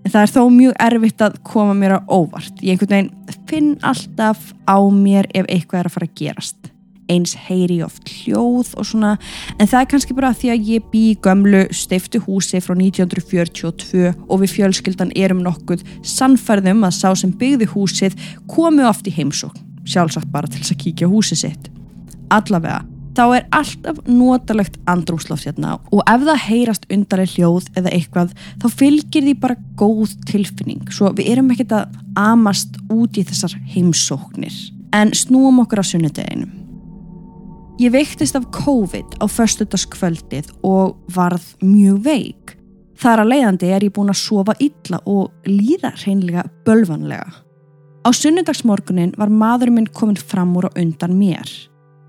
En 0.02 0.14
það 0.14 0.24
er 0.24 0.34
þó 0.34 0.42
mjög 0.50 0.76
erfitt 0.88 1.24
að 1.24 1.38
koma 1.46 1.78
mér 1.78 1.98
á 1.98 2.00
óvart. 2.10 2.54
Ég 2.64 2.74
einhvern 2.74 2.94
veginn 2.96 3.46
finn 3.50 3.72
alltaf 3.86 4.52
á 4.66 4.78
mér 4.90 5.30
ef 5.36 5.48
eitthvað 5.48 5.82
er 5.82 5.90
að 5.90 5.96
fara 5.96 6.10
að 6.10 6.20
gerast. 6.22 6.70
Eins 7.12 7.34
heyri 7.48 7.82
ég 7.82 7.90
oft 7.90 8.08
hljóð 8.08 8.72
og 8.80 8.88
svona, 8.88 9.16
en 9.60 9.68
það 9.68 9.82
er 9.82 9.90
kannski 9.92 10.16
bara 10.16 10.32
því 10.38 10.52
að 10.54 10.70
ég 10.72 10.86
bý 10.94 11.04
gömlu 11.22 11.66
steiftu 11.76 12.22
húsi 12.24 12.62
frá 12.64 12.72
1942 12.78 14.14
og 14.28 14.42
við 14.44 14.54
fjölskyldan 14.56 15.12
erum 15.20 15.44
nokkuð 15.44 15.84
sannfærðum 16.08 16.88
að 16.88 16.96
sá 17.02 17.10
sem 17.20 17.34
byggði 17.36 17.68
húsið 17.74 18.16
komi 18.48 18.88
oft 18.88 19.12
í 19.12 19.16
heimsókn, 19.18 19.60
sjálfsagt 19.84 20.32
bara 20.32 20.48
til 20.48 20.64
þess 20.64 20.78
að 20.78 20.82
kíkja 20.86 21.12
húsið 21.12 21.44
sitt. 21.44 21.70
Allavega, 22.32 22.86
þá 23.15 23.24
er 23.36 23.47
alltaf 23.56 24.00
notalegt 24.08 24.78
andrúmsloft 24.89 25.47
hérna 25.47 25.76
og 25.91 26.04
ef 26.10 26.24
það 26.28 26.43
heyrast 26.45 26.88
undarlega 26.93 27.36
hljóð 27.36 27.67
eða 27.80 27.93
eitthvað 27.95 28.34
þá 28.62 28.67
fylgir 28.80 29.26
því 29.26 29.36
bara 29.41 29.60
góð 29.80 30.15
tilfinning. 30.30 30.86
Svo 30.93 31.12
við 31.17 31.34
erum 31.34 31.52
ekkert 31.54 31.76
að 31.76 32.00
amast 32.19 32.80
út 32.91 33.19
í 33.19 33.26
þessar 33.28 33.58
heimsóknir. 33.74 34.56
En 34.95 35.13
snúum 35.15 35.62
okkur 35.63 35.84
á 35.84 35.86
sunnudeginum. 35.88 36.52
Ég 37.82 37.93
veiktist 37.95 38.36
af 38.38 38.45
COVID 38.54 39.17
á 39.24 39.26
föstudagskvöldið 39.32 40.52
og 40.67 41.00
varð 41.15 41.45
mjög 41.63 42.04
veik. 42.06 42.58
Þar 43.02 43.24
að 43.24 43.32
leiðandi 43.32 43.71
er 43.74 43.88
ég 43.88 43.95
búin 43.95 44.12
að 44.13 44.19
sofa 44.21 44.54
illa 44.62 45.00
og 45.10 45.32
líða 45.50 45.89
hreinlega 46.04 46.45
bölvanlega. 46.67 47.26
Á 48.06 48.10
sunnudagsmorgunin 48.13 49.15
var 49.17 49.34
maður 49.34 49.74
minn 49.74 49.89
komin 49.89 50.19
fram 50.19 50.54
úr 50.58 50.69
og 50.69 50.78
undan 50.78 51.17
mér 51.17 51.50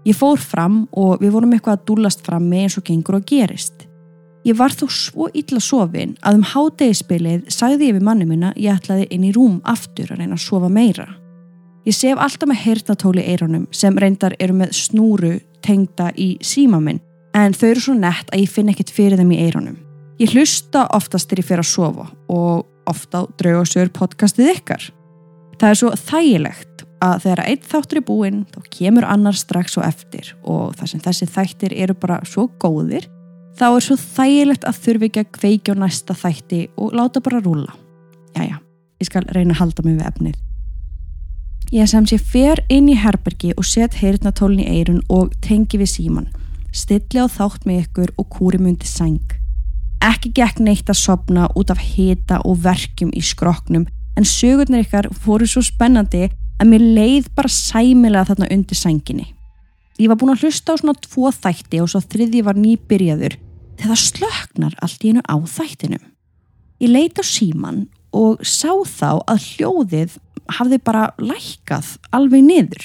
Ég 0.03 0.19
fór 0.19 0.41
fram 0.43 0.85
og 0.99 1.21
við 1.23 1.35
vorum 1.37 1.53
eitthvað 1.55 1.79
að 1.79 1.89
dúllast 1.91 2.25
fram 2.27 2.49
með 2.51 2.67
eins 2.67 2.79
og 2.81 2.87
gengur 2.89 3.21
og 3.21 3.27
gerist. 3.29 3.87
Ég 4.43 4.57
var 4.59 4.75
þó 4.75 4.89
svo 4.91 5.29
illa 5.39 5.61
sofin 5.63 6.17
að 6.27 6.41
um 6.41 6.47
hátegispilið 6.51 7.45
sagði 7.55 7.93
ég 7.93 7.99
við 7.99 8.07
manni 8.09 8.27
minna 8.27 8.51
ég 8.59 8.75
ætlaði 8.75 9.07
inn 9.15 9.29
í 9.29 9.31
rúm 9.35 9.61
aftur 9.63 10.11
að 10.11 10.25
reyna 10.25 10.35
að 10.35 10.43
sofa 10.43 10.71
meira. 10.73 11.07
Ég 11.87 11.95
sef 11.95 12.19
alltaf 12.19 12.51
með 12.51 12.63
heyrnatóli 12.65 13.23
í 13.23 13.31
eyrunum 13.31 13.69
sem 13.75 13.99
reyndar 13.99 14.35
eru 14.43 14.57
með 14.59 14.75
snúru 14.79 15.37
tengda 15.63 16.11
í 16.19 16.35
síma 16.43 16.83
minn 16.83 16.99
en 17.39 17.55
þau 17.55 17.69
eru 17.71 17.85
svo 17.87 17.95
nett 17.95 18.31
að 18.33 18.43
ég 18.43 18.51
finn 18.51 18.71
ekkert 18.73 18.91
fyrir 18.91 19.23
þeim 19.23 19.33
í 19.37 19.41
eyrunum. 19.47 19.79
Ég 20.19 20.35
hlusta 20.35 20.89
oftast 20.95 21.31
þegar 21.31 21.43
ég 21.43 21.49
fer 21.49 21.63
að 21.63 21.71
sofa 21.71 22.09
og 22.31 22.91
ofta 22.91 23.25
draugasögur 23.39 23.95
podcastið 23.95 24.51
ykkar. 24.57 24.91
Það 25.63 25.71
er 25.71 25.79
svo 25.79 25.95
þægilegt 25.95 26.72
að 27.03 27.25
þegar 27.25 27.43
einn 27.49 27.65
þáttur 27.73 28.01
er 28.01 28.07
búinn 28.07 28.45
þá 28.53 28.61
kemur 28.77 29.07
annar 29.09 29.37
strax 29.39 29.75
og 29.81 29.87
eftir 29.89 30.33
og 30.43 30.77
þar 30.79 30.93
sem 30.93 31.03
þessi 31.03 31.29
þættir 31.35 31.75
eru 31.85 31.97
bara 31.99 32.21
svo 32.29 32.47
góðir 32.63 33.09
þá 33.59 33.67
er 33.69 33.85
svo 33.85 33.97
þægilegt 34.01 34.67
að 34.69 34.81
þurfi 34.85 35.09
ekki 35.09 35.25
að 35.25 35.33
kveikja 35.39 35.75
á 35.77 35.81
næsta 35.83 36.17
þætti 36.17 36.63
og 36.81 36.95
láta 36.97 37.21
bara 37.25 37.43
rúla. 37.43 37.75
Jæja, 38.37 38.61
ég 39.03 39.09
skal 39.09 39.27
reyna 39.35 39.57
að 39.57 39.61
halda 39.61 39.85
mig 39.85 39.99
við 39.99 40.09
efnið. 40.09 40.39
Ég 41.73 41.89
sem 41.89 42.07
sé 42.09 42.19
fer 42.21 42.61
inn 42.73 42.89
í 42.93 42.97
herbergi 43.01 43.53
og 43.57 43.65
set 43.65 43.97
heyrnatólin 44.01 44.61
í 44.61 44.69
eirun 44.77 45.03
og 45.13 45.33
tengi 45.45 45.81
við 45.81 45.93
síman. 45.95 46.29
Stilli 46.73 47.21
á 47.21 47.29
þátt 47.29 47.65
með 47.69 47.87
ykkur 47.87 48.13
og 48.21 48.29
kúri 48.33 48.61
myndi 48.61 48.89
sæng. 48.89 49.39
Ekki 50.03 50.33
gekk 50.37 50.61
neitt 50.61 50.91
að 50.91 51.01
sopna 51.01 51.49
út 51.57 51.71
af 51.73 51.81
hita 51.81 52.41
og 52.49 52.61
verkjum 52.65 53.13
í 53.15 53.23
skroknum 53.25 53.87
en 54.19 54.29
sögurnar 54.29 54.83
ykkar 54.85 55.09
fóru 55.25 55.47
svo 55.49 55.63
spennandi 55.65 56.27
að 56.61 56.73
mér 56.73 56.85
leið 56.99 57.31
bara 57.37 57.53
sæmilega 57.53 58.29
þarna 58.33 58.51
undir 58.55 58.79
sænginni. 58.79 59.29
Ég 60.01 60.11
var 60.11 60.19
búin 60.21 60.33
að 60.35 60.47
hlusta 60.47 60.75
á 60.75 60.81
svona 60.81 60.99
tvo 61.05 61.31
þætti 61.35 61.83
og 61.83 61.91
svo 61.93 62.01
þriði 62.03 62.43
var 62.47 62.59
nýbyrjaður 62.59 63.37
þegar 63.79 63.93
það 63.93 64.03
slöknar 64.03 64.77
allt 64.83 65.05
í 65.05 65.13
einu 65.13 65.23
á 65.29 65.37
þættinum. 65.37 66.05
Ég 66.83 66.91
leit 66.91 67.21
á 67.21 67.25
síman 67.25 67.87
og 68.13 68.43
sá 68.45 68.73
þá 68.89 69.23
að 69.31 69.47
hljóðið 69.53 70.19
hafði 70.59 70.79
bara 70.83 71.07
lækkað 71.23 71.97
alveg 72.15 72.45
niður. 72.45 72.85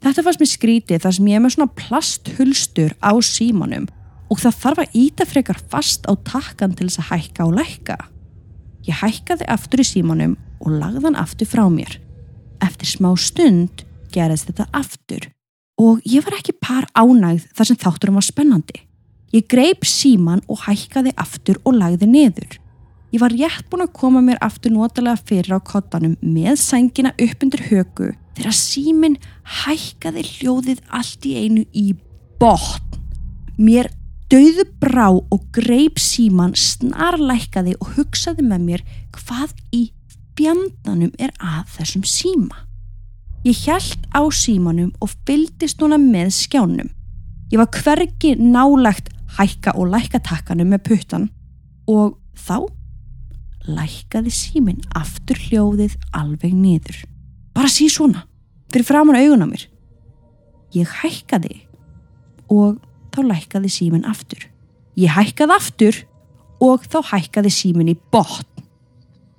Þetta 0.00 0.24
fannst 0.24 0.42
mér 0.42 0.50
skrítið 0.50 1.02
þar 1.04 1.16
sem 1.16 1.30
ég 1.30 1.38
er 1.38 1.44
með 1.44 1.56
svona 1.56 1.74
plasthulstur 1.76 2.94
á 3.04 3.12
símanum 3.24 3.88
og 4.30 4.40
það 4.40 4.60
þarf 4.62 4.82
að 4.84 4.96
íta 5.00 5.26
frekar 5.28 5.60
fast 5.72 6.06
á 6.08 6.12
takkan 6.24 6.74
til 6.76 6.88
þess 6.88 7.02
að 7.02 7.10
hækka 7.10 7.48
og 7.48 7.56
lækka. 7.58 7.98
Ég 8.88 9.02
hækkaði 9.02 9.48
aftur 9.50 9.82
í 9.82 9.86
símanum 9.86 10.38
og 10.60 10.78
lagði 10.80 11.04
hann 11.08 11.20
aftur 11.20 11.50
frá 11.50 11.66
mér. 11.72 11.98
Eftir 12.64 12.88
smá 12.88 13.10
stund 13.18 13.84
gerðist 14.14 14.50
þetta 14.50 14.66
aftur 14.76 15.28
og 15.80 16.00
ég 16.04 16.24
var 16.26 16.36
ekki 16.36 16.56
par 16.60 16.86
ánægð 16.92 17.46
þar 17.56 17.68
sem 17.68 17.78
þátturum 17.80 18.18
var 18.18 18.26
spennandi. 18.26 18.82
Ég 19.32 19.46
greip 19.48 19.86
síman 19.86 20.42
og 20.50 20.64
hækkaði 20.66 21.14
aftur 21.22 21.60
og 21.64 21.78
lagði 21.78 22.08
niður. 22.10 22.58
Ég 23.14 23.22
var 23.22 23.32
rétt 23.34 23.68
búin 23.70 23.86
að 23.86 23.94
koma 23.96 24.20
mér 24.22 24.40
aftur 24.44 24.74
notalega 24.74 25.22
fyrir 25.26 25.56
á 25.56 25.60
kottanum 25.62 26.16
með 26.20 26.58
sængina 26.62 27.14
upp 27.16 27.46
undir 27.46 27.64
högu 27.70 28.10
þegar 28.36 28.56
símin 28.56 29.16
hækkaði 29.62 30.26
hljóðið 30.28 30.82
allt 30.94 31.26
í 31.26 31.32
einu 31.40 31.64
í 31.72 31.86
botn. 32.42 33.00
Mér 33.60 33.90
döðu 34.30 34.66
brá 34.82 35.08
og 35.10 35.40
greip 35.54 35.98
síman 36.00 36.54
snarlækkaði 36.58 37.74
og 37.80 37.96
hugsaði 37.96 38.46
með 38.46 38.66
mér 38.68 38.84
hvað 39.16 39.56
í 39.74 39.88
fjandanum 40.40 41.12
er 41.20 41.32
að 41.36 41.68
þessum 41.76 42.04
síma. 42.08 42.64
Ég 43.44 43.56
hjælt 43.64 44.04
á 44.12 44.20
símanum 44.32 44.92
og 45.00 45.12
fyldist 45.28 45.80
núna 45.80 45.98
með 46.00 46.32
skjánum. 46.36 46.90
Ég 47.52 47.60
var 47.60 47.70
hvergi 47.72 48.36
nálagt 48.38 49.10
hækka 49.36 49.74
og 49.78 49.90
lækka 49.92 50.20
takkanum 50.24 50.72
með 50.72 50.84
puttan 50.88 51.28
og 51.88 52.18
þá 52.36 52.68
lækkaði 53.70 54.32
símin 54.32 54.84
aftur 54.96 55.40
hljóðið 55.48 55.96
alveg 56.16 56.54
niður. 56.56 57.02
Bara 57.54 57.70
sí 57.70 57.88
svona, 57.92 58.24
fyrir 58.72 58.88
framann 58.88 59.20
augun 59.20 59.44
á 59.44 59.48
mér. 59.48 59.66
Ég 60.76 60.88
hækkaði 61.00 61.64
og 62.50 62.78
þá 63.14 63.20
lækkaði 63.32 63.72
símin 63.72 64.08
aftur. 64.08 64.46
Ég 64.96 65.12
hækkaði 65.16 65.56
aftur 65.56 66.04
og 66.60 66.84
þá 66.86 67.00
hækkaði 67.14 67.52
símin 67.54 67.92
í 67.92 67.98
botn. 68.12 68.49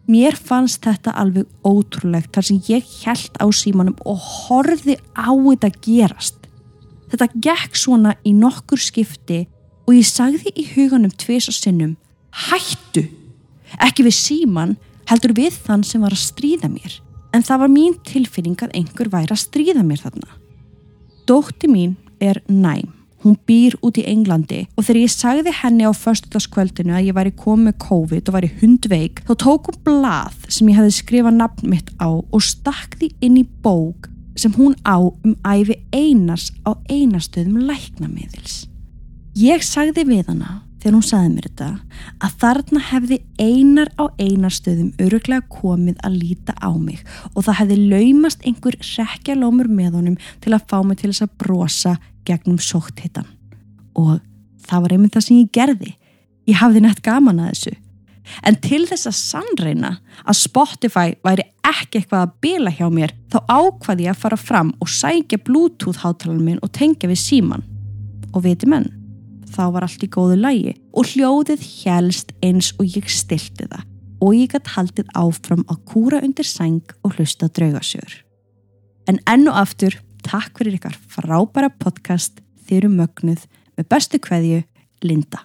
Mér 0.10 0.36
fannst 0.36 0.84
þetta 0.86 1.14
alveg 1.18 1.48
ótrúlegt 1.68 2.32
þar 2.34 2.48
sem 2.48 2.62
ég 2.68 2.86
held 3.06 3.38
á 3.38 3.46
símanum 3.54 3.98
og 4.06 4.18
horfi 4.20 4.98
á 5.14 5.30
þetta 5.30 5.72
gerast. 5.86 6.48
Þetta 7.12 7.28
gekk 7.44 7.78
svona 7.78 8.16
í 8.26 8.34
nokkur 8.34 8.82
skipti 8.82 9.44
og 9.88 9.94
ég 9.98 10.08
sagði 10.08 10.54
í 10.56 10.66
huganum 10.74 11.12
tvis 11.12 11.50
og 11.52 11.58
sinnum 11.58 11.98
Hættu! 12.32 13.10
Ekki 13.80 14.06
við 14.08 14.16
síman 14.16 14.78
heldur 15.10 15.34
við 15.36 15.56
þann 15.66 15.84
sem 15.88 16.04
var 16.04 16.16
að 16.16 16.24
stríða 16.24 16.70
mér 16.72 16.98
en 17.36 17.44
það 17.48 17.64
var 17.64 17.72
mín 17.72 17.98
tilfinning 18.08 18.64
að 18.64 18.74
einhver 18.80 19.12
væri 19.12 19.36
að 19.36 19.44
stríða 19.44 19.84
mér 19.88 20.02
þarna. 20.04 20.40
Dótti 21.28 21.70
mín 21.72 21.96
er 22.20 22.42
næm. 22.48 23.01
Hún 23.22 23.36
býr 23.46 23.76
út 23.86 24.00
í 24.02 24.06
Englandi 24.10 24.64
og 24.74 24.86
þegar 24.88 25.00
ég 25.04 25.14
sagði 25.14 25.54
henni 25.54 25.86
á 25.86 25.94
förstudagskvöldinu 25.94 26.96
að 26.98 27.12
ég 27.12 27.18
væri 27.18 27.34
komið 27.38 27.78
COVID 27.84 28.32
og 28.32 28.38
væri 28.38 28.50
hundveik 28.62 29.22
þá 29.28 29.34
tók 29.44 29.70
hún 29.70 29.78
blað 29.86 30.40
sem 30.48 30.72
ég 30.72 30.80
hefði 30.80 30.96
skrifað 30.98 31.38
nafn 31.38 31.70
mitt 31.70 31.94
á 32.02 32.10
og 32.10 32.42
stakk 32.42 32.98
því 32.98 33.12
inn 33.22 33.38
í 33.44 33.46
bók 33.62 34.10
sem 34.42 34.54
hún 34.58 34.74
á 34.82 34.98
um 34.98 35.36
æfi 35.46 35.78
einars 35.94 36.50
á 36.66 36.74
einastöðum 36.90 37.62
læknamiðils. 37.70 38.66
Ég 39.38 39.62
sagði 39.64 40.08
við 40.08 40.28
hana 40.32 40.62
þegar 40.82 40.96
hún 40.98 41.06
sagði 41.06 41.32
mér 41.36 41.48
þetta 41.48 41.68
að 42.26 42.38
þarna 42.42 42.84
hefði 42.90 43.18
einar 43.38 43.92
á 44.02 44.04
einarstöðum 44.18 44.94
öruglega 45.04 45.46
komið 45.52 46.00
að 46.08 46.18
líta 46.24 46.56
á 46.58 46.74
mig 46.74 47.04
og 47.36 47.46
það 47.46 47.60
hefði 47.60 47.78
laumast 47.92 48.48
einhver 48.48 48.80
rekja 48.82 49.38
lómur 49.38 49.70
með 49.70 50.00
honum 50.00 50.18
til 50.42 50.56
að 50.56 50.66
fá 50.72 50.80
mig 50.82 51.02
til 51.02 51.12
þess 51.12 51.28
að 51.28 51.36
brosa 51.44 51.94
gegnum 52.28 52.60
sótthittan 52.62 53.28
og 53.98 54.20
það 54.68 54.84
var 54.84 54.94
einmitt 54.96 55.16
það 55.16 55.26
sem 55.26 55.40
ég 55.42 55.54
gerði. 55.56 55.96
Ég 56.50 56.60
hafði 56.62 56.84
nætt 56.86 57.02
gaman 57.06 57.42
að 57.44 57.52
þessu. 57.52 57.74
En 58.48 58.58
til 58.64 58.84
þess 58.88 59.10
að 59.10 59.18
sannreina 59.18 59.92
að 60.24 60.40
Spotify 60.40 61.18
væri 61.26 61.48
ekki 61.68 62.00
eitthvað 62.00 62.24
að 62.28 62.34
bila 62.46 62.72
hjá 62.74 62.88
mér 62.94 63.14
þá 63.34 63.40
ákvaði 63.50 64.08
ég 64.08 64.16
að 64.16 64.24
fara 64.24 64.40
fram 64.40 64.72
og 64.80 64.92
sækja 64.92 65.42
bluetooth 65.46 66.04
hátalarinn 66.06 66.46
minn 66.46 66.64
og 66.64 66.72
tengja 66.78 67.10
við 67.12 67.22
síman 67.24 67.66
og 68.32 68.46
viti 68.46 68.70
menn 68.70 68.88
þá 69.52 69.64
var 69.76 69.86
allt 69.86 70.04
í 70.06 70.10
góðu 70.12 70.38
lægi 70.40 70.76
og 70.96 71.12
hljóðið 71.12 71.66
helst 71.84 72.34
eins 72.46 72.72
og 72.78 72.98
ég 72.98 73.10
stilti 73.12 73.68
það. 73.68 73.88
Og 74.22 74.36
ég 74.38 74.52
gætt 74.54 74.76
haldið 74.76 75.08
áfram 75.18 75.64
að 75.72 75.80
kúra 75.90 76.20
undir 76.22 76.46
sæng 76.46 76.94
og 77.02 77.16
hlusta 77.18 77.50
draugasjör. 77.50 78.20
En 79.10 79.18
enn 79.26 79.48
og 79.50 79.58
aftur, 79.64 79.98
takk 80.26 80.58
fyrir 80.62 80.80
ykkar 80.80 80.96
frábæra 81.12 81.72
podcast 81.74 82.40
Þið 82.72 82.78
eru 82.78 82.90
mögnuð 82.96 83.48
með 83.76 83.88
bestu 83.92 84.20
kveðju, 84.24 84.62
Linda. 85.04 85.42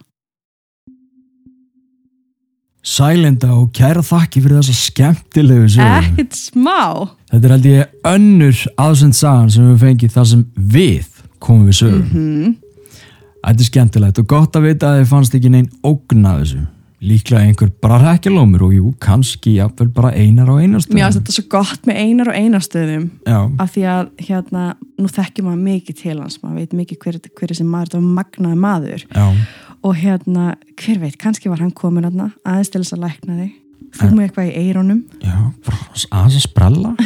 Sælinda 2.86 3.48
og 3.56 3.72
kæra 3.74 4.04
þakki 4.06 4.44
fyrir 4.44 4.60
þessa 4.60 4.76
skemmtilegu 4.78 5.72
sögur. 5.74 6.04
Ekkert 6.04 6.36
smá. 6.38 7.08
Þetta 7.32 7.48
er 7.48 7.54
held 7.56 7.66
ég 7.66 7.96
önnur 8.12 8.60
aðsend 8.84 9.18
sagan 9.18 9.50
sem 9.50 9.66
við 9.72 9.82
fengið 9.82 10.14
þar 10.14 10.28
sem 10.30 10.46
við 10.76 11.10
komum 11.42 11.66
við 11.66 11.78
sögur. 11.80 12.06
Mm 12.12 12.54
Þetta 13.46 13.62
er 13.62 13.68
skemmtilegt 13.68 14.18
og 14.18 14.26
gott 14.26 14.56
að 14.58 14.64
vita 14.66 14.88
að 14.88 15.00
þið 15.00 15.10
fannst 15.10 15.34
ekki 15.38 15.50
neinn 15.54 15.68
ógn 15.86 16.24
að 16.26 16.38
þessu. 16.40 16.62
Líklega 17.04 17.44
einhver 17.44 17.68
bara 17.84 17.98
rækjalómur 18.00 18.62
og 18.64 18.72
jú, 18.72 18.90
kannski 19.04 19.58
jáfnvel 19.58 19.90
bara 19.92 20.14
einar 20.16 20.48
á 20.48 20.56
einastöðum. 20.56 20.96
Mér 20.96 21.10
finnst 21.10 21.18
þetta 21.20 21.34
svo 21.34 21.42
gott 21.52 21.82
með 21.84 21.98
einar 22.00 22.30
og 22.32 22.38
einastöðum 22.38 23.04
Já, 23.26 23.36
af 23.60 23.74
því 23.74 23.84
að 23.92 24.08
hérna, 24.24 24.62
nú 24.96 25.10
þekkjum 25.12 25.50
maður 25.50 25.66
mikið 25.66 25.98
til 26.00 26.14
hans, 26.22 26.38
maður 26.40 26.62
veit 26.62 26.72
mikið 26.78 27.00
hver, 27.04 27.18
hver 27.36 27.52
er 27.52 27.60
sem 27.60 27.68
maður, 27.68 27.90
þetta 27.90 28.00
var 28.00 28.16
magnaði 28.16 28.60
maður. 28.64 29.04
Já, 29.12 29.26
og 29.84 30.00
hérna, 30.00 30.46
hver 30.80 31.04
veit, 31.04 31.20
kannski 31.20 31.52
var 31.52 31.60
hann 31.60 31.76
komin 31.76 32.08
aðna, 32.08 32.30
aðeins 32.48 32.72
til 32.72 32.80
þess 32.80 32.96
að 32.96 33.04
lækna 33.04 33.38
þig. 33.42 33.52
Þú 34.00 34.10
með 34.14 34.24
eitthvað 34.30 34.48
í 34.48 34.64
eirónum 34.64 35.04
já, 35.20 35.36
aðeins 36.08 36.40
að 36.40 36.42
sprella. 36.48 36.96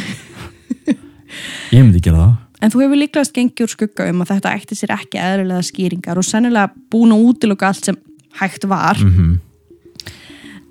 Ég 1.75 1.83
myndi 1.83 1.99
gera 2.03 2.23
það. 2.23 2.33
en 2.63 2.71
þú 2.71 2.81
hefur 2.85 2.99
líklegast 3.03 3.35
gengið 3.35 3.67
úr 3.67 3.75
skugga 3.75 4.07
um 4.11 4.23
að 4.23 4.33
þetta 4.37 4.55
ætti 4.55 4.75
sér 4.79 4.95
ekki 4.95 5.19
eðlilega 5.19 5.67
skýringar 5.67 6.19
og 6.19 6.27
sennilega 6.27 6.71
búin 6.91 7.11
að 7.15 7.23
útiloka 7.27 7.69
allt 7.69 7.91
sem 7.91 8.03
hægt 8.39 8.71
var. 8.71 8.99
Mm 9.03 9.39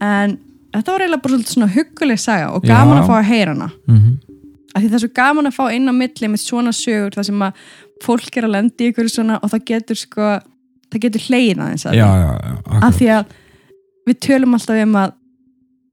en 0.00 0.38
þetta 0.74 0.92
var 0.92 1.00
eiginlega 1.04 1.22
bara 1.22 1.34
svolítið 1.34 1.54
svona 1.54 1.74
hugguleg 1.74 2.18
saga 2.18 2.50
og 2.54 2.62
gaman 2.62 2.96
Já. 2.96 3.02
að 3.02 3.08
fá 3.10 3.14
að 3.18 3.28
heyra 3.30 3.54
hana 3.54 3.70
-hmm. 3.88 4.12
af 4.74 4.82
því 4.82 4.88
það 4.88 4.94
er 4.94 5.04
svo 5.04 5.12
gaman 5.14 5.46
að 5.46 5.56
fá 5.58 5.64
inn 5.74 5.88
á 5.88 5.92
milli 5.92 6.28
með 6.28 6.40
svona 6.46 6.72
sögur 6.72 7.14
þar 7.14 7.24
sem 7.24 7.42
að 7.42 7.52
fólk 8.04 8.36
er 8.36 8.44
að 8.44 8.50
lendi 8.56 8.88
ykkur 8.92 9.08
svona 9.08 9.38
og 9.42 9.50
það 9.50 9.64
getur 9.66 9.96
sko 9.96 10.22
það 10.92 11.00
getur 11.00 11.20
hlegin 11.28 11.60
aðeins 11.60 11.86
að 11.86 11.92
því. 11.92 11.96
já, 11.96 12.08
já. 12.16 12.86
af 12.86 12.94
því 12.98 13.06
að 13.16 13.24
við 14.08 14.16
tölum 14.26 14.54
alltaf 14.54 14.82
um 14.82 14.94
að 14.96 15.12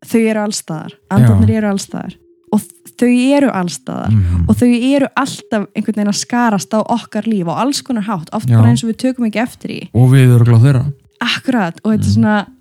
þau 0.08 0.22
eru 0.30 0.40
allstaðar, 0.40 0.94
andarnir 1.12 1.50
eru 1.58 1.68
allstaðar 1.68 2.14
og 2.54 2.62
þau 3.00 3.10
eru 3.38 3.50
allstaðar 3.52 4.12
Mhm. 4.12 4.46
og 4.50 4.56
þau 4.56 4.68
eru 4.96 5.08
alltaf 5.18 5.66
einhvern 5.76 5.96
veginn 5.98 6.14
að 6.14 6.22
skarast 6.22 6.74
á 6.74 6.80
okkar 6.82 7.24
líf 7.28 7.48
og 7.48 7.58
alls 7.60 7.82
konar 7.82 8.04
hátt, 8.04 8.30
oft 8.34 8.48
Já. 8.50 8.58
bara 8.58 8.70
eins 8.70 8.84
og 8.84 8.90
við 8.90 8.98
tökum 8.98 9.26
ekki 9.26 9.42
eftir 9.42 9.70
í 9.72 9.90
Og 9.94 10.10
við 10.12 10.36
erum 10.36 10.46
gláð 10.48 10.64
þeirra. 10.66 10.86
akkurat, 11.22 11.76
og 11.84 11.92
þetta 11.92 11.98
Mm. 11.98 12.08
er 12.08 12.14
svona 12.14 12.38
Veist, 12.38 12.57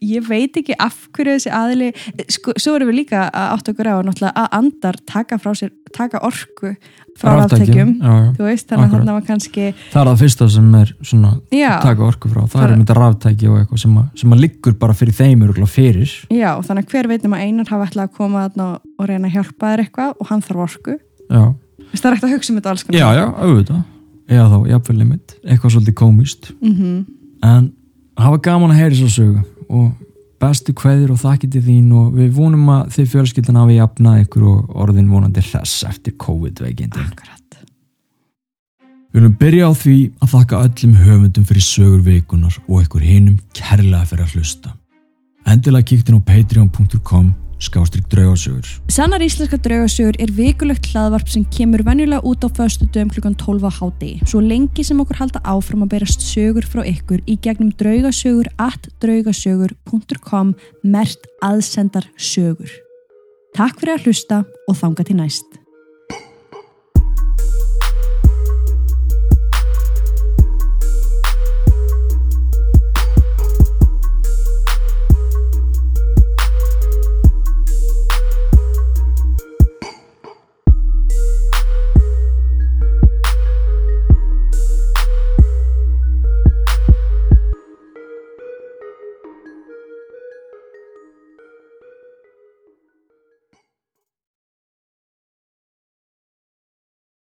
ég 0.00 0.26
veit 0.28 0.56
ekki 0.60 0.76
af 0.78 1.08
hverju 1.14 1.36
þessi 1.36 1.52
aðili 1.54 1.88
sko, 2.30 2.54
svo 2.60 2.76
erum 2.76 2.90
við 2.92 3.00
líka 3.02 3.24
að 3.30 3.48
átt 3.56 3.70
okkur 3.72 3.90
á 3.90 3.94
að 3.98 4.46
andar 4.54 4.98
taka 5.08 5.38
frá 5.42 5.54
sér 5.58 5.72
taka 5.94 6.20
orku 6.26 6.74
frá 7.18 7.44
þú 7.44 8.46
veist, 8.46 8.66
þannig 8.68 8.84
að 8.86 8.94
þarna 8.94 9.16
var 9.16 9.26
kannski 9.28 9.66
það 9.92 10.00
er 10.00 10.08
það 10.10 10.22
fyrsta 10.22 10.48
sem 10.50 10.68
er 10.80 10.92
svona 11.02 11.32
taka 11.82 12.06
orku 12.06 12.30
frá, 12.30 12.42
það 12.42 12.54
Það- 12.54 12.66
er 12.70 12.76
mynda 12.76 12.96
ráftæki 12.98 13.50
og 13.50 13.58
eitthvað 13.60 13.82
sem 13.84 13.98
sem 14.22 14.34
að 14.34 14.42
liggur 14.44 14.78
bara 14.78 14.94
fyrir 14.94 15.14
þeim 15.14 15.44
örgulega 15.46 15.70
fyrir. 15.70 16.14
Já, 16.30 16.50
þannig 16.62 16.84
að 16.86 16.90
hver 16.94 17.08
veit 17.08 17.24
um 17.24 17.36
að 17.36 17.44
einar 17.46 17.70
hafa 17.70 17.86
ætlað 17.90 18.08
að 18.08 18.16
koma 18.18 18.44
og, 18.50 18.80
og 18.98 19.08
reyna 19.08 19.28
að 19.28 19.36
hjálpa 19.38 19.72
þér 19.72 19.84
eitthvað 19.84 20.14
og 20.20 20.30
hann 20.30 20.42
þarf 20.42 20.64
orku. 20.66 20.98
Já, 21.30 21.44
Veist, 21.84 22.02
það 22.02 22.10
er 22.10 22.16
ekkert 22.16 22.28
að 22.28 22.34
hugsa 22.34 22.52
um 22.52 22.58
þetta 22.58 22.70
alls 22.70 22.84
já, 22.90 23.06
já, 23.14 23.24
auðvitað. 23.38 23.82
Eða 24.24 24.44
þá, 24.50 24.58
jafnvel 24.72 24.98
limit, 24.98 25.34
eitthvað 25.44 25.74
svolítið 25.74 25.94
komist 25.94 26.52
mm 26.62 27.04
en 27.44 27.72
hafa 28.16 28.38
gaman 28.40 28.72
að 28.72 28.78
heyri 28.80 28.96
svo 28.96 29.10
sögu 29.12 29.42
og 29.74 29.92
bestu 30.42 30.74
kveðir 30.76 31.12
og 31.14 31.20
þakki 31.22 31.50
til 31.54 31.62
þín 31.64 31.92
og 31.96 32.16
við 32.18 32.34
vonum 32.36 32.68
að 32.74 32.90
þið 32.96 33.12
fjölskyldan 33.14 33.60
hafi 33.62 33.78
jafnað 33.78 34.20
ykkur 34.24 34.48
og 34.50 34.76
orðin 34.84 35.10
vonandi 35.12 35.44
hress 35.44 35.84
eftir 35.88 36.16
COVID-veikindin 36.20 37.08
Akkurat. 37.08 37.40
Við 39.14 39.20
viljum 39.20 39.36
byrja 39.38 39.70
á 39.70 39.72
því 39.78 39.96
að 40.24 40.32
þakka 40.32 40.60
öllum 40.66 40.94
höfundum 40.98 41.46
fyrir 41.46 41.62
sögur 41.62 42.00
vikunar 42.02 42.56
og 42.66 42.82
ykkur 42.82 43.04
hinum 43.06 43.36
kærlega 43.54 44.08
fyrir 44.10 44.26
að 44.26 44.34
hlusta. 44.34 44.74
Endilega 45.46 45.86
kíktin 45.92 46.18
á 46.18 46.20
patreon.com 46.26 47.28
skástrík 47.62 48.06
draugasögur. 48.12 48.66
Sannar 48.92 49.22
íslenska 49.24 49.58
draugasögur 49.62 50.18
er 50.22 50.32
vikulegt 50.34 50.88
hlaðvarp 50.92 51.30
sem 51.32 51.46
kemur 51.54 51.84
venjulega 51.86 52.22
út 52.26 52.44
á 52.44 52.48
föstu 52.48 52.86
dögum 52.90 53.10
klukkan 53.14 53.36
12 53.40 53.66
á 53.66 53.72
hádegi. 53.78 54.20
Svo 54.26 54.40
lengi 54.44 54.84
sem 54.84 55.00
okkur 55.00 55.20
halda 55.22 55.42
áfram 55.44 55.84
að 55.86 55.94
berast 55.96 56.24
sögur 56.24 56.66
frá 56.66 56.84
ykkur 56.84 57.24
í 57.26 57.38
gegnum 57.40 57.72
draugasögur 57.80 58.52
at 58.58 58.88
draugasögur.com 59.00 60.54
mert 60.82 61.28
aðsendar 61.42 62.08
sögur. 62.16 62.70
Takk 63.54 63.78
fyrir 63.80 63.98
að 63.98 64.08
hlusta 64.08 64.44
og 64.68 64.80
þanga 64.80 65.06
til 65.06 65.20
næst. 65.20 65.63